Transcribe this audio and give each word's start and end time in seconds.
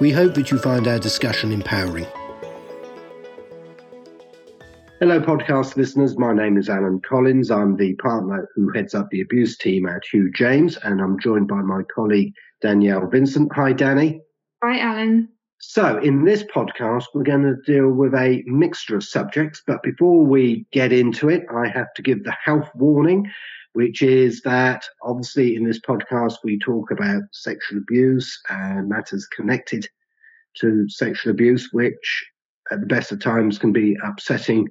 we 0.00 0.10
hope 0.10 0.34
that 0.34 0.50
you 0.50 0.58
find 0.58 0.86
our 0.88 0.98
discussion 0.98 1.52
empowering. 1.52 2.06
Hello, 5.00 5.20
podcast 5.20 5.76
listeners. 5.76 6.16
My 6.16 6.32
name 6.32 6.56
is 6.56 6.68
Alan 6.68 7.00
Collins. 7.06 7.50
I'm 7.50 7.76
the 7.76 7.94
partner 7.96 8.48
who 8.54 8.72
heads 8.72 8.94
up 8.94 9.10
the 9.10 9.20
abuse 9.20 9.58
team 9.58 9.86
at 9.86 10.02
Hugh 10.10 10.30
James, 10.32 10.76
and 10.78 11.00
I'm 11.00 11.18
joined 11.20 11.48
by 11.48 11.60
my 11.60 11.82
colleague 11.94 12.32
Danielle 12.62 13.06
Vincent. 13.06 13.52
Hi, 13.54 13.72
Danny. 13.72 14.22
Hi, 14.62 14.78
Alan. 14.78 15.28
So, 15.58 15.98
in 15.98 16.24
this 16.24 16.42
podcast, 16.44 17.04
we're 17.14 17.22
going 17.22 17.42
to 17.42 17.56
deal 17.66 17.90
with 17.90 18.14
a 18.14 18.42
mixture 18.46 18.96
of 18.96 19.04
subjects. 19.04 19.62
But 19.66 19.82
before 19.82 20.24
we 20.24 20.66
get 20.72 20.92
into 20.92 21.28
it, 21.28 21.44
I 21.54 21.68
have 21.68 21.92
to 21.94 22.02
give 22.02 22.24
the 22.24 22.34
health 22.44 22.70
warning, 22.74 23.30
which 23.74 24.02
is 24.02 24.40
that 24.42 24.84
obviously 25.02 25.56
in 25.56 25.64
this 25.64 25.80
podcast, 25.80 26.36
we 26.42 26.58
talk 26.58 26.90
about 26.90 27.22
sexual 27.32 27.78
abuse 27.78 28.40
and 28.48 28.88
matters 28.88 29.26
connected 29.26 29.86
to 30.56 30.88
sexual 30.88 31.32
abuse, 31.32 31.68
which 31.72 32.24
at 32.70 32.80
the 32.80 32.86
best 32.86 33.12
of 33.12 33.20
times 33.20 33.58
can 33.58 33.72
be 33.72 33.96
upsetting, 34.04 34.68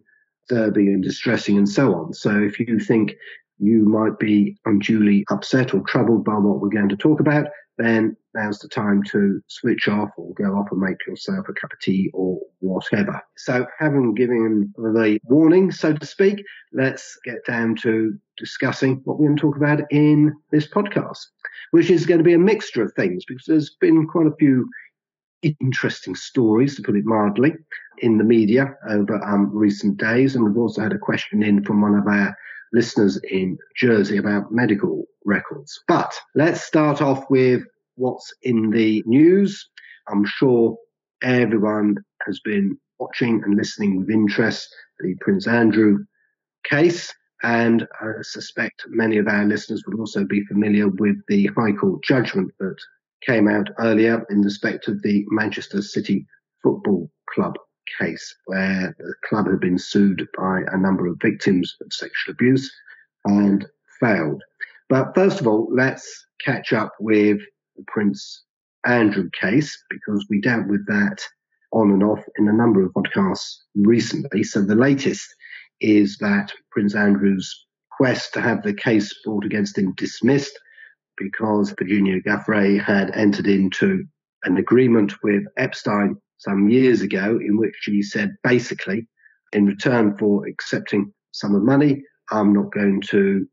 disturbing, 0.47 0.87
and 0.87 1.03
distressing, 1.03 1.57
and 1.57 1.67
so 1.67 1.93
on. 1.93 2.13
So, 2.13 2.41
if 2.41 2.59
you 2.59 2.79
think 2.79 3.13
you 3.59 3.85
might 3.85 4.17
be 4.19 4.57
unduly 4.65 5.25
upset 5.29 5.73
or 5.73 5.81
troubled 5.81 6.23
by 6.23 6.35
what 6.35 6.59
we're 6.59 6.69
going 6.69 6.89
to 6.89 6.97
talk 6.97 7.19
about, 7.19 7.47
then 7.77 8.16
now's 8.33 8.59
the 8.59 8.67
time 8.67 9.02
to 9.11 9.41
switch 9.47 9.88
off 9.88 10.09
or 10.17 10.33
go 10.33 10.55
off 10.55 10.67
and 10.71 10.79
make 10.79 11.05
yourself 11.07 11.47
a 11.49 11.53
cup 11.53 11.73
of 11.73 11.79
tea 11.79 12.09
or 12.13 12.39
whatever. 12.59 13.21
So, 13.38 13.66
having 13.79 14.13
given 14.13 14.73
the 14.77 15.19
warning, 15.23 15.71
so 15.71 15.94
to 15.94 16.05
speak, 16.05 16.44
let's 16.71 17.17
get 17.23 17.45
down 17.45 17.75
to 17.77 18.17
discussing 18.38 19.01
what 19.05 19.19
we're 19.19 19.27
going 19.27 19.38
to 19.38 19.41
talk 19.41 19.57
about 19.57 19.81
in 19.91 20.33
this 20.51 20.67
podcast, 20.67 21.25
which 21.71 21.89
is 21.89 22.05
going 22.05 22.19
to 22.19 22.23
be 22.23 22.33
a 22.33 22.39
mixture 22.39 22.83
of 22.83 22.94
things 22.94 23.25
because 23.25 23.45
there's 23.47 23.75
been 23.79 24.07
quite 24.07 24.27
a 24.27 24.35
few 24.38 24.69
interesting 25.59 26.16
stories, 26.16 26.75
to 26.75 26.81
put 26.81 26.95
it 26.95 27.05
mildly, 27.05 27.53
in 27.99 28.17
the 28.17 28.23
media 28.23 28.75
over 28.89 29.23
um, 29.23 29.49
recent 29.53 29.97
days. 29.97 30.35
And 30.35 30.45
we've 30.45 30.57
also 30.57 30.81
had 30.81 30.94
a 30.94 30.97
question 30.97 31.44
in 31.44 31.63
from 31.63 31.81
one 31.81 31.95
of 31.95 32.07
our 32.07 32.35
listeners 32.73 33.19
in 33.29 33.57
Jersey 33.77 34.17
about 34.17 34.52
medical 34.52 35.05
records. 35.25 35.79
But 35.88 36.13
let's 36.35 36.61
start 36.61 37.02
off 37.02 37.23
with 37.29 37.61
what's 37.95 38.33
in 38.41 38.71
the 38.71 39.03
news. 39.05 39.69
I'm 40.09 40.25
sure 40.25 40.75
everyone 41.21 41.95
has 42.25 42.39
been 42.44 42.77
watching 42.99 43.41
and 43.45 43.55
listening 43.55 43.99
with 43.99 44.09
interest 44.09 44.67
the 44.99 45.16
Prince 45.21 45.47
Andrew 45.47 45.99
case. 46.63 47.13
And 47.44 47.88
I 48.01 48.11
suspect 48.21 48.85
many 48.88 49.17
of 49.17 49.27
our 49.27 49.45
listeners 49.45 49.83
will 49.85 49.99
also 49.99 50.23
be 50.25 50.45
familiar 50.45 50.88
with 50.88 51.17
the 51.27 51.47
High 51.57 51.73
Court 51.73 52.01
judgment 52.03 52.51
that 52.59 52.77
came 53.21 53.47
out 53.47 53.69
earlier 53.79 54.25
in 54.29 54.41
respect 54.41 54.88
of 54.88 55.01
the 55.01 55.25
Manchester 55.29 55.81
City 55.81 56.25
Football 56.61 57.09
Club 57.29 57.55
case, 57.99 58.35
where 58.45 58.95
the 58.97 59.13
club 59.27 59.47
had 59.47 59.59
been 59.59 59.77
sued 59.77 60.27
by 60.38 60.61
a 60.71 60.77
number 60.77 61.07
of 61.07 61.19
victims 61.21 61.75
of 61.81 61.94
sexual 61.94 62.33
abuse 62.33 62.71
and 63.25 63.66
failed. 63.99 64.44
But 64.89 65.16
first 65.16 65.41
of 65.41 65.47
all, 65.47 65.67
let's 65.73 66.25
catch 66.43 66.73
up 66.73 66.93
with 66.99 67.39
the 67.75 67.83
Prince 67.88 68.43
Andrew 68.85 69.29
case 69.39 69.81
because 69.89 70.25
we 70.29 70.41
dealt 70.41 70.67
with 70.67 70.85
that 70.88 71.22
on 71.72 71.91
and 71.91 72.03
off 72.03 72.23
in 72.38 72.47
a 72.47 72.53
number 72.53 72.83
of 72.83 72.93
podcasts 72.93 73.55
recently. 73.75 74.43
So 74.43 74.61
the 74.61 74.75
latest 74.75 75.33
is 75.81 76.17
that 76.17 76.51
Prince 76.72 76.95
Andrew's 76.95 77.66
quest 77.91 78.33
to 78.33 78.41
have 78.41 78.63
the 78.63 78.73
case 78.73 79.13
brought 79.23 79.45
against 79.45 79.77
him 79.77 79.93
dismissed 79.95 80.57
because 81.17 81.73
Virginia 81.77 82.22
Giuffre 82.22 82.81
had 82.81 83.11
entered 83.16 83.47
into 83.47 84.05
an 84.43 84.57
agreement 84.57 85.13
with 85.23 85.43
Epstein 85.57 86.17
some 86.43 86.69
years 86.69 87.01
ago 87.01 87.39
in 87.41 87.57
which 87.57 87.73
she 87.79 88.01
said 88.01 88.35
basically, 88.43 89.07
in 89.53 89.65
return 89.65 90.17
for 90.17 90.45
accepting 90.45 91.13
some 91.31 91.55
of 91.55 91.61
the 91.61 91.65
money, 91.65 92.03
I'm 92.31 92.53
not 92.53 92.71
going 92.73 93.01
to 93.09 93.47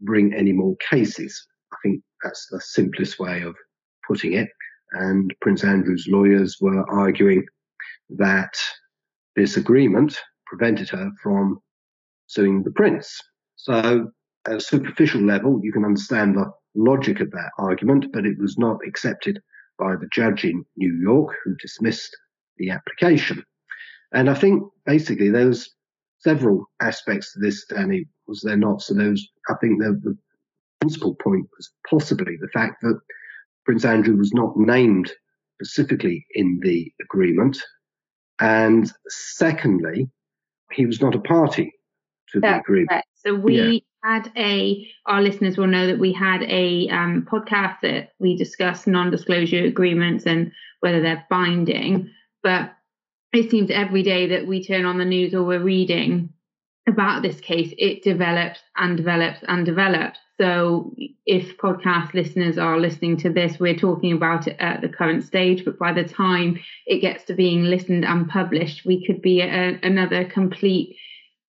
bring 0.00 0.34
any 0.34 0.52
more 0.52 0.76
cases. 0.90 1.46
I 1.72 1.76
think 1.82 2.02
that's 2.22 2.46
the 2.50 2.60
simplest 2.60 3.18
way 3.18 3.42
of 3.42 3.54
putting 4.06 4.34
it. 4.34 4.48
And 4.92 5.34
Prince 5.40 5.64
Andrew's 5.64 6.06
lawyers 6.08 6.58
were 6.60 6.88
arguing 6.90 7.44
that 8.10 8.54
this 9.34 9.56
agreement 9.56 10.18
prevented 10.46 10.90
her 10.90 11.10
from 11.22 11.58
suing 12.26 12.62
the 12.62 12.70
prince. 12.70 13.18
So, 13.56 14.10
at 14.46 14.56
a 14.56 14.60
superficial 14.60 15.22
level, 15.22 15.60
you 15.62 15.72
can 15.72 15.84
understand 15.84 16.36
the 16.36 16.50
logic 16.74 17.20
of 17.20 17.30
that 17.32 17.50
argument, 17.58 18.06
but 18.12 18.26
it 18.26 18.38
was 18.38 18.56
not 18.58 18.78
accepted 18.86 19.40
by 19.78 19.96
the 19.96 20.08
judge 20.12 20.44
in 20.44 20.64
New 20.76 20.94
York 20.94 21.34
who 21.44 21.56
dismissed 21.56 22.16
the 22.58 22.70
application. 22.70 23.42
And 24.12 24.30
I 24.30 24.34
think 24.34 24.62
basically 24.84 25.30
there 25.30 25.48
was 25.48 25.70
several 26.18 26.66
aspects 26.80 27.32
to 27.32 27.40
this, 27.40 27.66
Danny, 27.66 28.06
was 28.26 28.40
there 28.42 28.56
not? 28.56 28.82
So 28.82 28.94
there 28.94 29.10
was, 29.10 29.28
I 29.48 29.54
think 29.60 29.80
the, 29.80 30.00
the 30.02 30.16
principal 30.80 31.14
point 31.16 31.46
was 31.56 31.70
possibly 31.88 32.36
the 32.40 32.48
fact 32.48 32.82
that 32.82 33.00
Prince 33.64 33.84
Andrew 33.84 34.16
was 34.16 34.32
not 34.32 34.56
named 34.56 35.12
specifically 35.56 36.26
in 36.34 36.60
the 36.62 36.92
agreement. 37.00 37.58
And 38.40 38.90
secondly, 39.08 40.08
he 40.72 40.86
was 40.86 41.00
not 41.00 41.14
a 41.14 41.20
party 41.20 41.72
to 42.30 42.40
That's 42.40 42.56
the 42.56 42.60
agreement. 42.60 42.90
Correct. 42.90 43.08
So 43.14 43.34
we 43.34 43.84
yeah. 44.04 44.10
had 44.10 44.32
a, 44.36 44.86
our 45.06 45.22
listeners 45.22 45.56
will 45.56 45.66
know 45.66 45.86
that 45.86 45.98
we 45.98 46.12
had 46.12 46.42
a 46.42 46.88
um, 46.88 47.26
podcast 47.30 47.80
that 47.82 48.10
we 48.18 48.36
discussed 48.36 48.86
non 48.86 49.10
disclosure 49.10 49.64
agreements 49.64 50.26
and 50.26 50.52
whether 50.80 51.00
they're 51.00 51.26
binding. 51.30 52.10
But 52.46 52.76
it 53.32 53.50
seems 53.50 53.72
every 53.72 54.04
day 54.04 54.28
that 54.28 54.46
we 54.46 54.64
turn 54.64 54.84
on 54.84 54.98
the 54.98 55.04
news 55.04 55.34
or 55.34 55.42
we're 55.42 55.58
reading 55.58 56.28
about 56.86 57.22
this 57.22 57.40
case, 57.40 57.74
it 57.76 58.04
develops 58.04 58.60
and 58.76 58.96
develops 58.96 59.40
and 59.48 59.66
develops. 59.66 60.20
So, 60.40 60.94
if 61.26 61.58
podcast 61.58 62.14
listeners 62.14 62.56
are 62.56 62.78
listening 62.78 63.16
to 63.16 63.30
this, 63.30 63.58
we're 63.58 63.74
talking 63.74 64.12
about 64.12 64.46
it 64.46 64.56
at 64.60 64.80
the 64.80 64.88
current 64.88 65.24
stage, 65.24 65.64
but 65.64 65.76
by 65.76 65.92
the 65.92 66.04
time 66.04 66.60
it 66.86 67.00
gets 67.00 67.24
to 67.24 67.34
being 67.34 67.64
listened 67.64 68.04
and 68.04 68.28
published, 68.28 68.86
we 68.86 69.04
could 69.04 69.20
be 69.20 69.40
a, 69.40 69.80
another 69.82 70.24
complete 70.24 70.96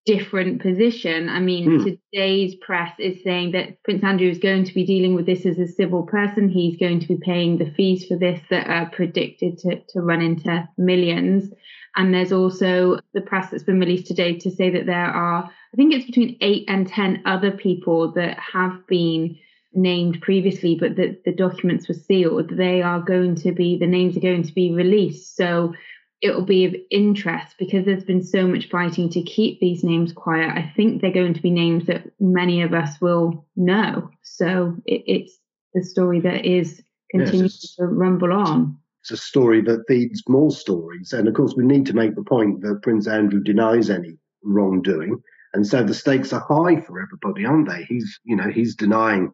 different 0.08 0.62
position. 0.62 1.28
I 1.28 1.38
mean, 1.38 1.68
mm. 1.68 1.98
today's 2.12 2.54
press 2.54 2.94
is 2.98 3.22
saying 3.22 3.52
that 3.52 3.82
Prince 3.82 4.02
Andrew 4.02 4.30
is 4.30 4.38
going 4.38 4.64
to 4.64 4.72
be 4.72 4.86
dealing 4.86 5.14
with 5.14 5.26
this 5.26 5.44
as 5.44 5.58
a 5.58 5.68
civil 5.68 6.04
person. 6.04 6.48
He's 6.48 6.78
going 6.78 7.00
to 7.00 7.06
be 7.06 7.18
paying 7.18 7.58
the 7.58 7.70
fees 7.72 8.06
for 8.06 8.16
this 8.16 8.40
that 8.48 8.68
are 8.68 8.88
predicted 8.88 9.58
to, 9.58 9.82
to 9.90 10.00
run 10.00 10.22
into 10.22 10.66
millions. 10.78 11.52
And 11.94 12.14
there's 12.14 12.32
also 12.32 13.00
the 13.12 13.20
press 13.20 13.50
that's 13.50 13.64
been 13.64 13.80
released 13.80 14.06
today 14.06 14.38
to 14.38 14.50
say 14.50 14.70
that 14.70 14.86
there 14.86 14.96
are, 14.96 15.44
I 15.44 15.76
think 15.76 15.92
it's 15.92 16.06
between 16.06 16.38
eight 16.40 16.64
and 16.68 16.88
10 16.88 17.24
other 17.26 17.50
people 17.50 18.12
that 18.12 18.38
have 18.38 18.86
been 18.86 19.36
named 19.74 20.22
previously, 20.22 20.74
but 20.74 20.96
that 20.96 21.24
the 21.26 21.34
documents 21.34 21.86
were 21.86 21.94
sealed. 21.94 22.56
They 22.56 22.80
are 22.80 23.00
going 23.00 23.34
to 23.42 23.52
be, 23.52 23.76
the 23.76 23.86
names 23.86 24.16
are 24.16 24.20
going 24.20 24.44
to 24.44 24.54
be 24.54 24.72
released. 24.72 25.36
So 25.36 25.74
it 26.20 26.34
will 26.34 26.44
be 26.44 26.64
of 26.64 26.74
interest 26.90 27.54
because 27.58 27.84
there's 27.84 28.04
been 28.04 28.24
so 28.24 28.46
much 28.46 28.68
fighting 28.68 29.08
to 29.10 29.22
keep 29.22 29.60
these 29.60 29.84
names 29.84 30.12
quiet. 30.12 30.50
I 30.50 30.72
think 30.74 31.00
they're 31.00 31.12
going 31.12 31.34
to 31.34 31.42
be 31.42 31.50
names 31.50 31.86
that 31.86 32.10
many 32.18 32.62
of 32.62 32.74
us 32.74 33.00
will 33.00 33.46
know. 33.56 34.10
So 34.22 34.76
it, 34.84 35.04
it's 35.06 35.38
the 35.74 35.84
story 35.84 36.20
that 36.20 36.44
is 36.44 36.82
continuing 37.10 37.44
yes, 37.44 37.74
to 37.76 37.84
rumble 37.84 38.32
on. 38.32 38.76
It's 39.02 39.12
a 39.12 39.16
story 39.16 39.60
that 39.62 39.84
feeds 39.86 40.22
more 40.28 40.50
stories. 40.50 41.12
And 41.12 41.28
of 41.28 41.34
course, 41.34 41.54
we 41.56 41.64
need 41.64 41.86
to 41.86 41.94
make 41.94 42.16
the 42.16 42.24
point 42.24 42.62
that 42.62 42.82
Prince 42.82 43.06
Andrew 43.06 43.40
denies 43.40 43.88
any 43.88 44.18
wrongdoing. 44.42 45.22
And 45.54 45.66
so 45.66 45.84
the 45.84 45.94
stakes 45.94 46.32
are 46.32 46.44
high 46.48 46.80
for 46.80 47.00
everybody, 47.00 47.46
aren't 47.46 47.68
they? 47.68 47.84
He's, 47.84 48.18
you 48.24 48.36
know, 48.36 48.50
he's 48.50 48.74
denying 48.74 49.32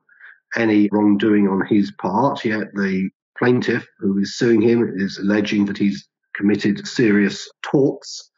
any 0.54 0.88
wrongdoing 0.92 1.48
on 1.48 1.66
his 1.66 1.90
part, 1.92 2.44
yet 2.44 2.68
the 2.74 3.08
plaintiff 3.38 3.86
who 3.98 4.18
is 4.18 4.36
suing 4.36 4.60
him 4.60 4.92
is 4.96 5.18
alleging 5.18 5.64
that 5.64 5.78
he's 5.78 6.06
committed 6.34 6.86
serious 6.86 7.50
torts 7.62 8.30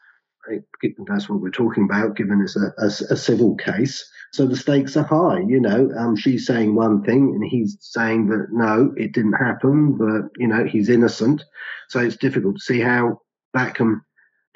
That's 1.09 1.29
what 1.29 1.41
we're 1.41 1.51
talking 1.51 1.85
about, 1.85 2.17
given 2.17 2.41
it's 2.41 2.57
a, 2.57 2.73
a, 2.79 2.87
a 3.15 3.17
civil 3.17 3.57
case. 3.57 4.09
So 4.33 4.47
the 4.47 4.57
stakes 4.57 4.97
are 4.97 5.05
high. 5.05 5.41
You 5.41 5.61
know, 5.61 5.91
um, 5.97 6.15
she's 6.17 6.47
saying 6.47 6.75
one 6.75 7.03
thing 7.03 7.35
and 7.35 7.45
he's 7.45 7.77
saying 7.81 8.29
that 8.29 8.49
no, 8.53 8.93
it 8.97 9.13
didn't 9.13 9.33
happen, 9.35 9.97
but, 9.97 10.31
you 10.37 10.47
know, 10.47 10.65
he's 10.65 10.89
innocent. 10.89 11.43
So 11.89 12.01
it's 12.01 12.17
difficult 12.17 12.57
to 12.57 12.63
see 12.63 12.81
how 12.81 13.21
that 13.55 13.75
can 13.75 14.03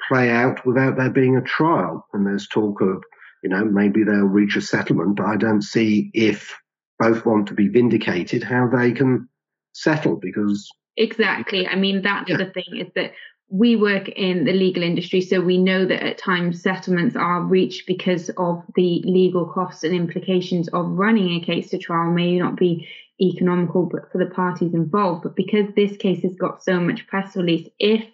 play 0.07 0.29
out 0.29 0.65
without 0.65 0.97
there 0.97 1.09
being 1.09 1.37
a 1.37 1.41
trial. 1.41 2.05
And 2.13 2.25
there's 2.25 2.47
talk 2.47 2.81
of, 2.81 3.03
you 3.43 3.49
know, 3.49 3.65
maybe 3.65 4.03
they'll 4.03 4.25
reach 4.25 4.55
a 4.55 4.61
settlement, 4.61 5.17
but 5.17 5.25
I 5.25 5.35
don't 5.35 5.63
see 5.63 6.11
if 6.13 6.55
both 6.99 7.25
want 7.25 7.47
to 7.47 7.55
be 7.55 7.67
vindicated 7.67 8.43
how 8.43 8.67
they 8.67 8.91
can 8.91 9.27
settle 9.73 10.17
because 10.17 10.69
exactly 10.97 11.65
i 11.67 11.75
mean 11.75 12.01
that's 12.01 12.29
yeah. 12.29 12.37
the 12.37 12.51
thing 12.51 12.77
is 12.77 12.87
that 12.95 13.11
we 13.51 13.75
work 13.75 14.07
in 14.07 14.45
the 14.45 14.53
legal 14.53 14.81
industry, 14.81 15.19
so 15.19 15.41
we 15.41 15.57
know 15.57 15.85
that 15.85 16.01
at 16.01 16.17
times 16.17 16.63
settlements 16.63 17.17
are 17.17 17.43
reached 17.43 17.85
because 17.85 18.29
of 18.37 18.63
the 18.75 19.03
legal 19.05 19.45
costs 19.45 19.83
and 19.83 19.93
implications 19.93 20.69
of 20.69 20.85
running 20.91 21.35
a 21.35 21.45
case 21.45 21.69
to 21.71 21.77
trial 21.77 22.11
may 22.11 22.39
not 22.39 22.55
be 22.55 22.87
economical 23.19 23.85
but 23.91 24.09
for 24.09 24.19
the 24.19 24.33
parties 24.33 24.73
involved. 24.73 25.23
But 25.23 25.35
because 25.35 25.65
this 25.75 25.97
case 25.97 26.23
has 26.23 26.33
got 26.35 26.63
so 26.63 26.79
much 26.79 27.05
press 27.07 27.35
release, 27.35 27.67
if 27.77 28.05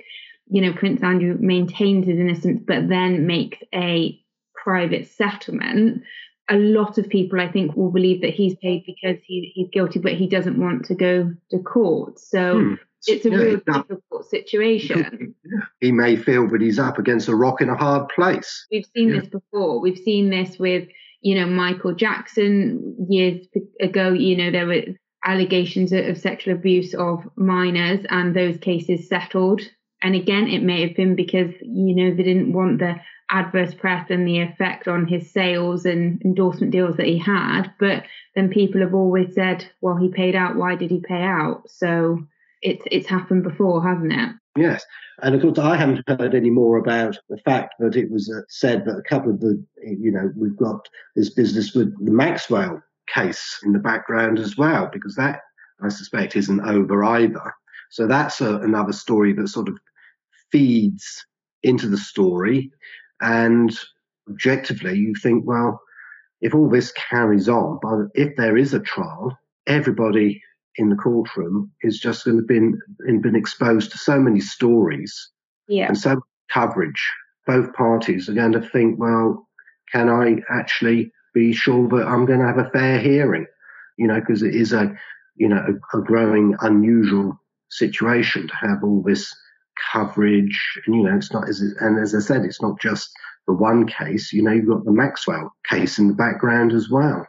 you 0.47 0.59
know 0.59 0.73
Prince 0.73 1.03
Andrew 1.03 1.37
maintains 1.39 2.07
his 2.07 2.17
innocence 2.17 2.63
but 2.65 2.89
then 2.89 3.27
makes 3.27 3.59
a 3.75 4.19
private 4.55 5.07
settlement, 5.07 6.01
a 6.49 6.55
lot 6.55 6.97
of 6.97 7.09
people 7.09 7.39
I 7.39 7.51
think 7.51 7.75
will 7.75 7.91
believe 7.91 8.21
that 8.21 8.33
he's 8.33 8.55
paid 8.55 8.85
because 8.87 9.21
he, 9.23 9.51
he's 9.53 9.69
guilty, 9.71 9.99
but 9.99 10.13
he 10.13 10.27
doesn't 10.27 10.59
want 10.59 10.85
to 10.85 10.95
go 10.95 11.31
to 11.51 11.59
court. 11.59 12.17
So 12.17 12.61
hmm 12.61 12.73
it's 13.05 13.25
a 13.25 13.29
yeah, 13.29 13.37
real 13.37 13.61
difficult 13.65 14.29
situation. 14.29 15.35
He 15.79 15.91
may 15.91 16.15
feel 16.15 16.47
that 16.49 16.59
he's 16.59 16.79
up 16.79 16.97
against 16.97 17.29
a 17.29 17.35
rock 17.35 17.61
in 17.61 17.69
a 17.69 17.75
hard 17.75 18.09
place. 18.09 18.65
We've 18.71 18.85
seen 18.95 19.09
yeah. 19.09 19.21
this 19.21 19.29
before. 19.29 19.79
We've 19.79 19.97
seen 19.97 20.29
this 20.29 20.57
with, 20.59 20.89
you 21.21 21.35
know, 21.35 21.45
Michael 21.45 21.93
Jackson 21.93 23.07
years 23.09 23.47
ago. 23.79 24.11
You 24.11 24.35
know, 24.35 24.51
there 24.51 24.65
were 24.65 24.83
allegations 25.23 25.93
of 25.93 26.17
sexual 26.17 26.55
abuse 26.55 26.93
of 26.93 27.23
minors, 27.37 28.05
and 28.09 28.35
those 28.35 28.57
cases 28.57 29.07
settled. 29.07 29.61
And 30.01 30.15
again, 30.15 30.47
it 30.47 30.63
may 30.63 30.85
have 30.85 30.95
been 30.95 31.15
because, 31.15 31.53
you 31.61 31.95
know, 31.95 32.13
they 32.13 32.23
didn't 32.23 32.53
want 32.53 32.79
the 32.79 32.95
adverse 33.29 33.73
press 33.73 34.09
and 34.09 34.27
the 34.27 34.39
effect 34.39 34.87
on 34.87 35.07
his 35.07 35.31
sales 35.31 35.85
and 35.85 36.21
endorsement 36.23 36.71
deals 36.71 36.97
that 36.97 37.05
he 37.05 37.17
had. 37.17 37.71
But 37.79 38.03
then 38.35 38.49
people 38.49 38.81
have 38.81 38.93
always 38.93 39.33
said, 39.33 39.69
well, 39.81 39.95
he 39.95 40.09
paid 40.09 40.35
out. 40.35 40.55
Why 40.55 40.75
did 40.75 40.91
he 40.91 40.99
pay 40.99 41.21
out? 41.21 41.63
So 41.69 42.19
it's 42.61 42.83
it's 42.91 43.07
happened 43.07 43.43
before, 43.43 43.83
hasn't 43.83 44.13
it? 44.13 44.29
Yes, 44.57 44.83
and 45.21 45.35
of 45.35 45.41
course 45.41 45.59
I 45.59 45.75
haven't 45.77 46.03
heard 46.07 46.33
any 46.33 46.49
more 46.49 46.77
about 46.77 47.17
the 47.29 47.37
fact 47.37 47.75
that 47.79 47.95
it 47.95 48.09
was 48.09 48.31
uh, 48.33 48.41
said 48.49 48.85
that 48.85 48.97
a 48.97 49.03
couple 49.03 49.31
of 49.31 49.39
the, 49.39 49.63
you 49.83 50.11
know, 50.11 50.31
we've 50.35 50.57
got 50.57 50.87
this 51.15 51.29
business 51.29 51.73
with 51.73 51.93
the 52.03 52.11
Maxwell 52.11 52.81
case 53.07 53.59
in 53.63 53.73
the 53.73 53.79
background 53.79 54.39
as 54.39 54.57
well, 54.57 54.89
because 54.91 55.15
that 55.15 55.41
I 55.81 55.89
suspect 55.89 56.35
isn't 56.35 56.61
over 56.61 57.03
either. 57.03 57.53
So 57.89 58.07
that's 58.07 58.41
a, 58.41 58.55
another 58.57 58.93
story 58.93 59.33
that 59.33 59.47
sort 59.47 59.69
of 59.69 59.77
feeds 60.51 61.25
into 61.63 61.87
the 61.87 61.97
story, 61.97 62.71
and 63.21 63.77
objectively 64.29 64.97
you 64.97 65.13
think, 65.21 65.45
well, 65.45 65.79
if 66.41 66.53
all 66.53 66.69
this 66.69 66.91
carries 66.91 67.49
on, 67.49 67.79
if 68.13 68.35
there 68.35 68.57
is 68.57 68.73
a 68.73 68.79
trial, 68.79 69.37
everybody 69.65 70.41
in 70.77 70.89
the 70.89 70.95
courtroom 70.95 71.71
is 71.81 71.99
just 71.99 72.25
going 72.25 72.37
to 72.37 72.43
been 72.43 72.79
been 73.21 73.35
exposed 73.35 73.91
to 73.91 73.97
so 73.97 74.19
many 74.19 74.39
stories 74.39 75.31
yeah. 75.67 75.87
and 75.87 75.97
so 75.97 76.15
much 76.15 76.23
coverage. 76.51 77.11
Both 77.45 77.73
parties 77.73 78.29
are 78.29 78.33
going 78.33 78.51
to 78.53 78.61
think, 78.61 78.99
well, 78.99 79.47
can 79.91 80.09
I 80.09 80.37
actually 80.49 81.11
be 81.33 81.53
sure 81.53 81.87
that 81.89 82.07
I'm 82.07 82.25
going 82.25 82.39
to 82.39 82.45
have 82.45 82.57
a 82.57 82.69
fair 82.69 82.99
hearing? 82.99 83.45
You 83.97 84.07
know, 84.07 84.19
because 84.19 84.43
it 84.43 84.55
is 84.55 84.73
a 84.73 84.95
you 85.35 85.49
know 85.49 85.63
a, 85.93 85.97
a 85.97 86.01
growing 86.01 86.55
unusual 86.61 87.39
situation 87.69 88.47
to 88.47 88.55
have 88.55 88.83
all 88.83 89.01
this 89.03 89.33
coverage, 89.91 90.79
and 90.85 90.95
you 90.95 91.03
know, 91.03 91.15
it's 91.15 91.33
not 91.33 91.49
as 91.49 91.61
and 91.61 91.99
as 91.99 92.13
I 92.13 92.19
said, 92.19 92.43
it's 92.43 92.61
not 92.61 92.79
just 92.79 93.09
the 93.47 93.53
one 93.53 93.87
case. 93.87 94.33
You 94.33 94.43
know, 94.43 94.51
you've 94.51 94.67
got 94.67 94.85
the 94.85 94.91
Maxwell 94.91 95.53
case 95.69 95.97
in 95.97 96.07
the 96.07 96.13
background 96.13 96.73
as 96.73 96.89
well. 96.89 97.27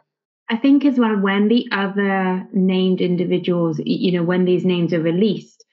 I 0.49 0.57
think 0.57 0.83
as 0.83 0.97
well 0.97 1.15
when 1.15 1.47
the 1.47 1.67
other 1.71 2.47
named 2.51 3.01
individuals, 3.01 3.79
you 3.85 4.11
know, 4.11 4.23
when 4.23 4.45
these 4.45 4.65
names 4.65 4.93
are 4.93 5.01
released, 5.01 5.63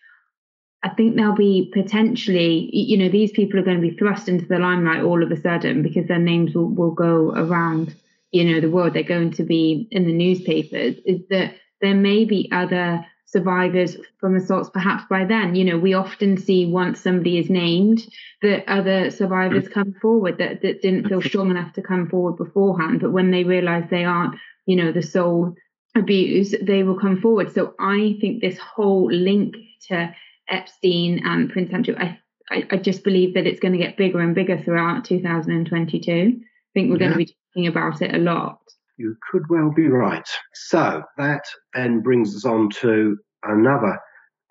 I 0.82 0.90
think 0.90 1.17
there'll 1.17 1.34
be 1.34 1.70
potentially, 1.73 2.69
you 2.73 2.99
know, 2.99 3.08
these 3.08 3.32
people 3.32 3.58
are 3.58 3.62
going 3.62 3.81
to 3.81 3.88
be 3.88 3.96
thrust 3.96 4.28
into 4.28 4.44
the 4.44 4.58
limelight 4.58 5.02
all 5.02 5.23
of 5.23 5.32
a 5.32 5.40
sudden 5.40 5.82
because 5.82 6.06
their 6.06 6.19
names 6.19 6.55
will, 6.55 6.69
will 6.69 6.90
go 6.90 7.32
around, 7.32 7.96
you 8.32 8.44
know, 8.44 8.61
the 8.61 8.70
world. 8.70 8.93
They're 8.93 9.02
going 9.02 9.32
to 9.32 9.43
be 9.43 9.88
in 9.90 10.06
the 10.06 10.12
newspapers. 10.12 10.96
Is 11.06 11.23
that 11.31 11.55
there 11.81 11.94
may 11.94 12.26
be 12.26 12.49
other 12.52 13.05
survivors 13.25 13.96
from 14.20 14.37
assaults 14.37 14.70
perhaps 14.70 15.02
by 15.11 15.25
then 15.25 15.56
you 15.56 15.64
know 15.64 15.76
we 15.76 15.94
often 15.94 16.37
see 16.37 16.64
once 16.64 17.00
somebody 17.00 17.38
is 17.38 17.50
named 17.50 18.06
that 18.40 18.62
other 18.69 19.11
survivors 19.11 19.64
mm. 19.64 19.73
come 19.73 19.93
forward 20.00 20.38
that, 20.38 20.62
that 20.62 20.81
didn't 20.81 21.08
feel 21.08 21.20
strong 21.20 21.50
enough 21.50 21.73
to 21.73 21.82
come 21.82 22.08
forward 22.08 22.37
beforehand 22.37 23.00
but 23.00 23.11
when 23.11 23.32
they 23.32 23.43
realize 23.43 23.82
they 23.90 24.05
aren't 24.05 24.37
you 24.66 24.76
know, 24.76 24.92
the 24.92 25.02
sole 25.02 25.54
abuse, 25.96 26.54
they 26.60 26.82
will 26.82 26.98
come 26.98 27.20
forward. 27.20 27.52
So 27.52 27.74
I 27.80 28.16
think 28.20 28.40
this 28.40 28.58
whole 28.58 29.10
link 29.10 29.56
to 29.88 30.14
Epstein 30.48 31.22
and 31.24 31.50
Prince 31.50 31.72
Andrew, 31.72 31.94
I, 31.98 32.18
I, 32.50 32.66
I 32.70 32.76
just 32.76 33.02
believe 33.02 33.34
that 33.34 33.46
it's 33.46 33.60
going 33.60 33.72
to 33.72 33.78
get 33.78 33.96
bigger 33.96 34.20
and 34.20 34.34
bigger 34.34 34.60
throughout 34.60 35.04
2022. 35.04 36.12
I 36.12 36.44
think 36.74 36.90
we're 36.90 36.96
yeah. 36.96 36.98
going 36.98 37.12
to 37.12 37.16
be 37.16 37.36
talking 37.54 37.66
about 37.66 38.02
it 38.02 38.14
a 38.14 38.18
lot. 38.18 38.58
You 38.98 39.16
could 39.30 39.42
well 39.48 39.72
be 39.74 39.88
right. 39.88 40.28
So 40.54 41.02
that 41.18 41.42
then 41.74 42.00
brings 42.00 42.34
us 42.34 42.44
on 42.44 42.70
to 42.80 43.16
another 43.42 43.98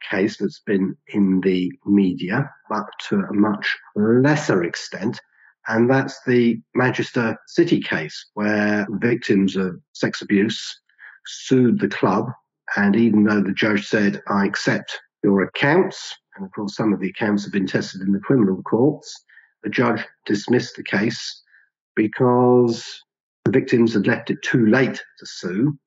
case 0.10 0.38
that's 0.38 0.60
been 0.60 0.96
in 1.08 1.42
the 1.42 1.72
media, 1.86 2.50
but 2.70 2.86
to 3.10 3.20
a 3.20 3.34
much 3.34 3.76
lesser 3.96 4.64
extent, 4.64 5.20
and 5.68 5.90
that's 5.90 6.22
the 6.26 6.62
Manchester 6.74 7.38
City 7.48 7.82
case 7.82 8.30
where 8.34 8.88
victims 8.92 9.56
of 9.56 9.80
sex 9.94 10.22
abuse 10.22 10.80
sued 11.26 11.80
the 11.80 11.88
club. 11.88 12.30
And 12.76 12.96
even 12.96 13.24
though 13.24 13.42
the 13.42 13.54
judge 13.54 13.88
said, 13.88 14.22
I 14.28 14.46
accept 14.46 15.00
your 15.24 15.42
accounts, 15.42 16.16
and 16.36 16.46
of 16.46 16.52
course, 16.52 16.76
some 16.76 16.94
of 16.94 17.00
the 17.00 17.10
accounts 17.10 17.44
have 17.44 17.54
been 17.54 17.68
tested 17.68 18.02
in 18.02 18.12
the 18.12 18.20
criminal 18.20 18.62
courts, 18.64 19.14
the 19.64 19.70
judge 19.70 20.04
dismissed 20.26 20.76
the 20.76 20.84
case 20.84 21.42
because 21.96 23.02
the 23.46 23.52
victims 23.52 23.94
had 23.94 24.08
left 24.08 24.30
it 24.30 24.42
too 24.44 24.68
late 24.68 25.02
to 25.20 25.26
sue. 25.26 25.78